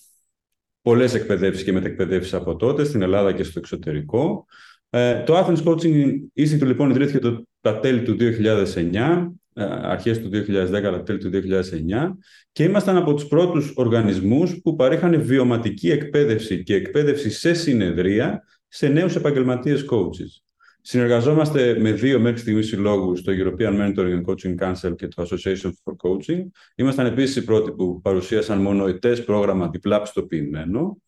Πολλές 0.83 1.15
εκπαιδεύσεις 1.15 1.65
και 1.65 1.73
μετεκπαιδεύσεις 1.73 2.35
από 2.35 2.57
τότε 2.57 2.85
στην 2.85 3.03
Ελλάδα 3.03 3.33
και 3.33 3.43
στο 3.43 3.59
εξωτερικό. 3.59 4.47
Ε, 4.91 5.23
το 5.23 5.39
Athens 5.39 5.65
Coaching 5.65 6.13
Institute 6.37 6.67
λοιπόν 6.67 6.91
ιδρύθηκε 6.91 7.19
το, 7.19 7.47
τα 7.61 7.79
τέλη 7.81 8.03
του 8.03 8.17
2009, 8.19 9.33
ε, 9.55 9.65
αρχές 9.65 10.21
του 10.21 10.29
2010, 10.29 10.83
τα 10.83 11.03
τέλη 11.03 11.19
του 11.19 11.31
2009 11.31 12.17
και 12.53 12.65
ήμασταν 12.65 12.97
από 12.97 13.15
τους 13.15 13.27
πρώτους 13.27 13.73
οργανισμούς 13.77 14.61
που 14.63 14.77
παρέχανε 14.77 15.17
βιωματική 15.17 15.91
εκπαίδευση 15.91 16.63
και 16.63 16.75
εκπαίδευση 16.75 17.31
σε 17.31 17.55
συνεδρία 17.55 18.43
σε 18.69 18.89
νέους 18.89 19.17
επαγγελματίες 19.17 19.85
coaches. 19.91 20.52
Συνεργαζόμαστε 20.85 21.77
με 21.79 21.93
δύο 21.93 22.21
μέχρι 22.21 22.39
στιγμής 22.39 22.67
συλλόγους, 22.67 23.23
το 23.23 23.33
European 23.33 23.81
Mentoring 23.81 24.21
and 24.21 24.25
Coaching 24.25 24.55
Council 24.59 24.97
και 24.97 25.09
το 25.09 25.23
Association 25.23 25.71
for 25.85 25.93
Coaching. 25.93 26.41
Ήμασταν 26.75 27.07
επίσης 27.07 27.37
οι 27.37 27.45
πρώτοι 27.45 27.73
που 27.73 28.01
παρουσίασαν 28.01 28.61
μονοετέ 28.61 29.17
πρόγραμμα 29.17 29.69
διπλά 29.69 30.01
πιστοποιημένο. 30.01 31.03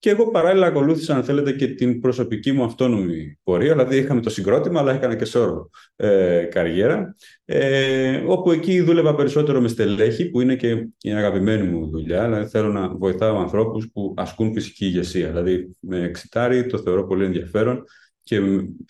Και 0.00 0.10
εγώ 0.10 0.30
παράλληλα 0.30 0.66
ακολούθησα, 0.66 1.16
αν 1.16 1.24
θέλετε, 1.24 1.52
και 1.52 1.66
την 1.66 2.00
προσωπική 2.00 2.52
μου 2.52 2.64
αυτόνομη 2.64 3.38
πορεία. 3.42 3.72
Δηλαδή, 3.72 3.96
είχαμε 3.96 4.20
το 4.20 4.30
συγκρότημα, 4.30 4.80
αλλά 4.80 4.92
έκανα 4.94 5.16
και 5.16 5.24
σώρο 5.24 5.70
ε, 5.96 6.48
καριέρα. 6.50 7.16
Ε, 7.44 8.22
όπου 8.26 8.50
εκεί 8.50 8.80
δούλευα 8.80 9.14
περισσότερο 9.14 9.60
με 9.60 9.68
στελέχη, 9.68 10.30
που 10.30 10.40
είναι 10.40 10.56
και 10.56 10.88
η 11.00 11.12
αγαπημένη 11.12 11.66
μου 11.66 11.88
δουλειά. 11.90 12.24
Δηλαδή, 12.24 12.48
θέλω 12.48 12.72
να 12.72 12.88
βοηθάω 12.88 13.38
ανθρώπους 13.38 13.90
που 13.92 14.14
ασκούν 14.16 14.52
φυσική 14.52 14.84
ηγεσία. 14.84 15.28
Δηλαδή, 15.28 15.76
με 15.80 16.02
εξητάρει, 16.02 16.66
το 16.66 16.78
θεωρώ 16.78 17.06
πολύ 17.06 17.24
ενδιαφέρον 17.24 17.84
και 18.28 18.40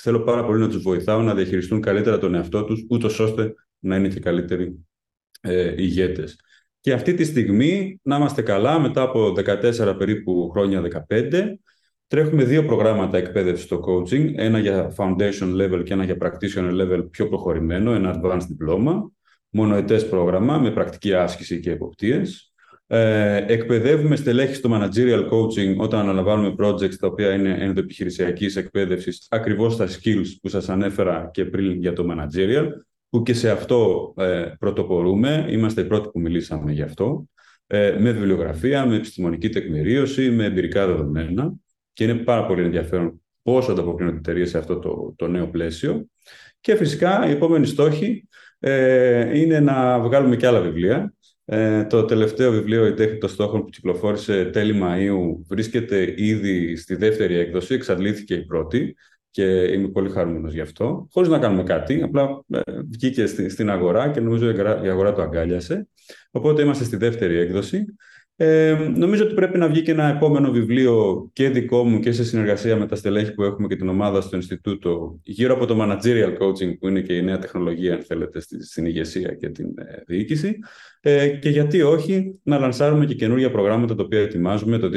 θέλω 0.03 0.21
πάρα 0.21 0.45
πολύ 0.45 0.61
να 0.61 0.69
τους 0.69 0.83
βοηθάω 0.83 1.23
να 1.23 1.35
διαχειριστούν 1.35 1.81
καλύτερα 1.81 2.19
τον 2.19 2.35
εαυτό 2.35 2.65
τους, 2.65 2.87
ούτως 2.89 3.19
ώστε 3.19 3.55
να 3.79 3.97
είναι 3.97 4.09
και 4.09 4.21
καλύτεροι 4.21 4.87
ε, 5.41 5.83
ηγέτες. 5.83 6.41
Και 6.81 6.93
αυτή 6.93 7.15
τη 7.15 7.25
στιγμή, 7.25 8.01
να 8.03 8.17
είμαστε 8.17 8.43
καλά, 8.43 8.79
μετά 8.79 9.03
από 9.03 9.33
14 9.37 9.95
περίπου 9.99 10.49
χρόνια, 10.53 11.07
15, 11.09 11.43
τρέχουμε 12.07 12.45
δύο 12.45 12.65
προγράμματα 12.65 13.19
εκπαίδευσης 13.19 13.65
στο 13.65 13.81
coaching, 13.87 14.33
ένα 14.37 14.59
για 14.59 14.95
foundation 14.97 15.57
level 15.61 15.83
και 15.85 15.93
ένα 15.93 16.05
για 16.05 16.17
practitioner 16.21 16.81
level 16.81 17.11
πιο 17.11 17.29
προχωρημένο, 17.29 17.93
ένα 17.93 18.21
advanced 18.21 18.47
diploma, 18.59 18.95
μονοετές 19.49 20.09
πρόγραμμα 20.09 20.59
με 20.59 20.71
πρακτική 20.71 21.15
άσκηση 21.15 21.61
και 21.61 21.71
εποπτείες. 21.71 22.48
Ε, 22.91 23.45
εκπαιδεύουμε 23.47 24.17
στελέχη 24.17 24.55
στο 24.55 24.71
managerial 24.73 25.29
coaching 25.31 25.77
όταν 25.77 26.01
αναλαμβάνουμε 26.01 26.55
projects 26.59 26.95
τα 26.95 27.07
οποία 27.07 27.33
είναι 27.33 27.57
ενδοεπιχειρησιακής 27.61 28.57
εκπαίδευσης 28.57 29.27
ακριβώς 29.31 29.73
στα 29.73 29.87
skills 29.87 30.27
που 30.43 30.49
σας 30.49 30.69
ανέφερα 30.69 31.31
και 31.33 31.45
πριν 31.45 31.73
για 31.81 31.93
το 31.93 32.07
managerial 32.11 32.67
που 33.09 33.23
και 33.23 33.35
σε 33.35 33.51
αυτό 33.51 34.13
ε, 34.17 34.53
πρωτοπορούμε. 34.59 35.47
Είμαστε 35.49 35.81
οι 35.81 35.85
πρώτοι 35.85 36.09
που 36.09 36.21
μιλήσαμε 36.21 36.73
γι' 36.73 36.83
αυτό. 36.83 37.29
ε, 37.71 37.97
με 37.99 38.11
βιβλιογραφία, 38.13 38.87
με 38.87 38.97
επιστημονική 38.97 39.49
τεκμηρίωση, 39.49 40.31
με 40.31 40.45
εμπειρικά 40.45 40.87
δεδομένα 40.87 41.53
και 41.93 42.05
είναι 42.05 42.15
πάρα 42.15 42.47
πολύ 42.47 42.63
ενδιαφέρον 42.63 43.23
πώς 43.43 43.69
ανταποκρίνονται 43.69 44.17
οι 44.17 44.19
εταιρείες 44.19 44.49
σε 44.51 44.59
αυτό 44.59 44.79
το, 44.79 45.15
το 45.17 45.29
νέο 45.29 45.47
πλαίσιο. 45.49 46.07
Και 46.61 46.77
φυσικά 46.77 47.29
η 47.29 47.31
επόμενη 47.31 47.67
στόχη 47.67 48.29
ε, 48.59 49.39
είναι 49.39 49.61
να 49.61 50.01
βγάλουμε 50.01 50.37
και 50.37 50.47
άλλα 50.47 50.61
βιβλία. 50.61 51.13
Ε, 51.51 51.85
το 51.85 52.05
τελευταίο 52.05 52.51
βιβλίο 52.51 52.87
«Η 52.87 52.95
τέχνη 52.95 53.19
των 53.19 53.29
στόχων» 53.29 53.65
που 53.65 53.71
κυκλοφόρησε 53.71 54.45
τέλη 54.45 54.81
Μαΐου 54.83 55.45
βρίσκεται 55.49 56.15
ήδη 56.17 56.77
στη 56.77 56.95
δεύτερη 56.95 57.35
έκδοση, 57.35 57.75
εξαντλήθηκε 57.75 58.35
η 58.35 58.45
πρώτη 58.45 58.97
και 59.31 59.45
είμαι 59.45 59.89
πολύ 59.89 60.11
χαρούμενος 60.11 60.53
γι' 60.53 60.61
αυτό, 60.61 61.09
χωρίς 61.13 61.29
να 61.29 61.39
κάνουμε 61.39 61.63
κάτι, 61.63 62.03
απλά 62.03 62.45
ε, 62.49 62.61
βγήκε 62.91 63.27
στην 63.27 63.71
αγορά 63.71 64.09
και 64.11 64.21
νομίζω 64.21 64.51
η 64.85 64.89
αγορά 64.89 65.13
το 65.13 65.23
αγκάλιασε. 65.23 65.89
Οπότε 66.31 66.63
είμαστε 66.63 66.85
στη 66.85 66.97
δεύτερη 66.97 67.37
έκδοση. 67.37 67.85
Ε, 68.41 68.91
νομίζω 68.97 69.25
ότι 69.25 69.35
πρέπει 69.35 69.59
να 69.59 69.69
βγει 69.69 69.83
και 69.83 69.91
ένα 69.91 70.09
επόμενο 70.09 70.51
βιβλίο 70.51 71.29
και 71.33 71.49
δικό 71.49 71.85
μου 71.85 72.01
και 72.01 72.13
σε 72.13 72.25
συνεργασία 72.25 72.77
με 72.77 72.87
τα 72.87 72.97
στελέχη 72.97 73.35
που 73.35 73.43
έχουμε 73.43 73.69
και 73.69 73.77
την 73.77 73.89
ομάδα 73.89 74.21
στο 74.21 74.37
Ινστιτούτο 74.37 75.19
γύρω 75.23 75.55
από 75.55 75.67
το 75.67 75.77
managerial 75.81 76.39
coaching 76.39 76.79
που 76.79 76.89
είναι 76.89 77.01
και 77.01 77.17
η 77.17 77.23
νέα 77.23 77.39
τεχνολογία 77.39 77.95
αν 77.95 78.03
θέλετε 78.03 78.41
στην 78.61 78.87
ηγεσία 78.87 79.35
και 79.35 79.49
την 79.49 79.67
ε, 79.79 80.03
διοίκηση 80.07 80.59
ε, 81.01 81.29
και 81.29 81.49
γιατί 81.49 81.83
όχι 81.83 82.41
να 82.43 82.59
λανσάρουμε 82.59 83.05
και 83.05 83.15
καινούργια 83.15 83.51
προγράμματα 83.51 83.95
τα 83.95 84.03
οποία 84.03 84.21
ετοιμάζουμε 84.21 84.79
το 84.79 84.91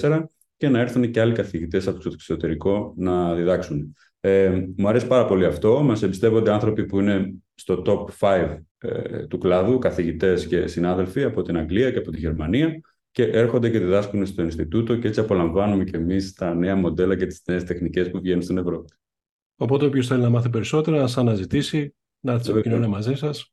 2024 0.00 0.22
και 0.56 0.68
να 0.68 0.80
έρθουν 0.80 1.10
και 1.10 1.20
άλλοι 1.20 1.32
καθηγητές 1.32 1.88
από 1.88 1.98
το 1.98 2.10
εξωτερικό 2.12 2.94
να 2.96 3.34
διδάξουν. 3.34 3.96
Ε, 4.20 4.64
μου 4.76 4.88
αρέσει 4.88 5.06
πάρα 5.06 5.24
πολύ 5.24 5.44
αυτό. 5.44 5.82
Μας 5.82 6.02
εμπιστεύονται 6.02 6.52
άνθρωποι 6.52 6.84
που 6.86 7.00
είναι 7.00 7.34
στο 7.54 7.82
top 7.86 8.28
5 8.28 8.56
ε, 8.80 9.26
του 9.26 9.38
κλάδου, 9.38 9.78
καθηγητές 9.78 10.46
και 10.46 10.66
συνάδελφοι 10.66 11.22
από 11.22 11.42
την 11.42 11.56
Αγγλία 11.56 11.90
και 11.90 11.98
από 11.98 12.10
τη 12.10 12.18
Γερμανία 12.18 12.80
και 13.10 13.22
έρχονται 13.22 13.70
και 13.70 13.78
διδάσκουν 13.78 14.26
στο 14.26 14.42
Ινστιτούτο 14.42 14.96
και 14.96 15.08
έτσι 15.08 15.20
απολαμβάνουμε 15.20 15.84
και 15.84 15.96
εμείς 15.96 16.32
τα 16.32 16.54
νέα 16.54 16.76
μοντέλα 16.76 17.16
και 17.16 17.26
τις 17.26 17.42
νέες 17.46 17.64
τεχνικές 17.64 18.10
που 18.10 18.20
βγαίνουν 18.20 18.42
στην 18.42 18.58
Ευρώπη. 18.58 18.92
Οπότε 19.56 19.84
όποιος 19.86 20.06
θέλει 20.06 20.22
να 20.22 20.30
μάθει 20.30 20.50
περισσότερα, 20.50 20.96
να 20.96 21.06
σας 21.06 21.18
αναζητήσει, 21.18 21.94
να 22.20 22.32
έρθει 22.32 22.44
σε 22.44 22.50
επικοινωνία 22.50 22.88
μαζί 22.88 23.14
σας. 23.14 23.52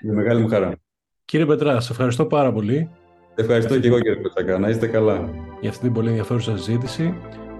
Με 0.00 0.12
μεγάλη 0.12 0.40
μου 0.40 0.48
χαρά. 0.48 0.76
Κύριε 1.24 1.46
Πετρά, 1.46 1.80
σε 1.80 1.92
ευχαριστώ 1.92 2.26
πάρα 2.26 2.52
πολύ. 2.52 2.90
Ευχαριστώ 3.34 3.80
και 3.80 3.86
εγώ 3.86 4.00
κύριε 4.00 4.20
Πετρακά. 4.22 4.58
Να 4.58 4.68
είστε 4.68 4.86
καλά. 4.86 5.30
Για 5.60 5.70
αυτή 5.70 5.82
την 5.82 5.92
πολύ 5.92 6.08
ενδιαφέρουσα 6.08 6.56
συζήτηση. 6.56 7.14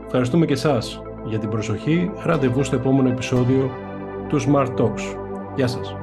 Ευχαριστούμε 0.04 0.46
και 0.46 0.52
εσάς 0.52 1.02
για 1.26 1.38
την 1.38 1.48
προσοχή. 1.48 2.10
Ραντεβού 2.24 2.64
στο 2.64 2.76
επόμενο 2.76 3.08
επεισόδιο 3.08 3.70
του 4.28 4.40
Smart 4.40 4.76
Talks. 4.76 5.16
Γεια 5.56 5.66
σας. 5.66 5.99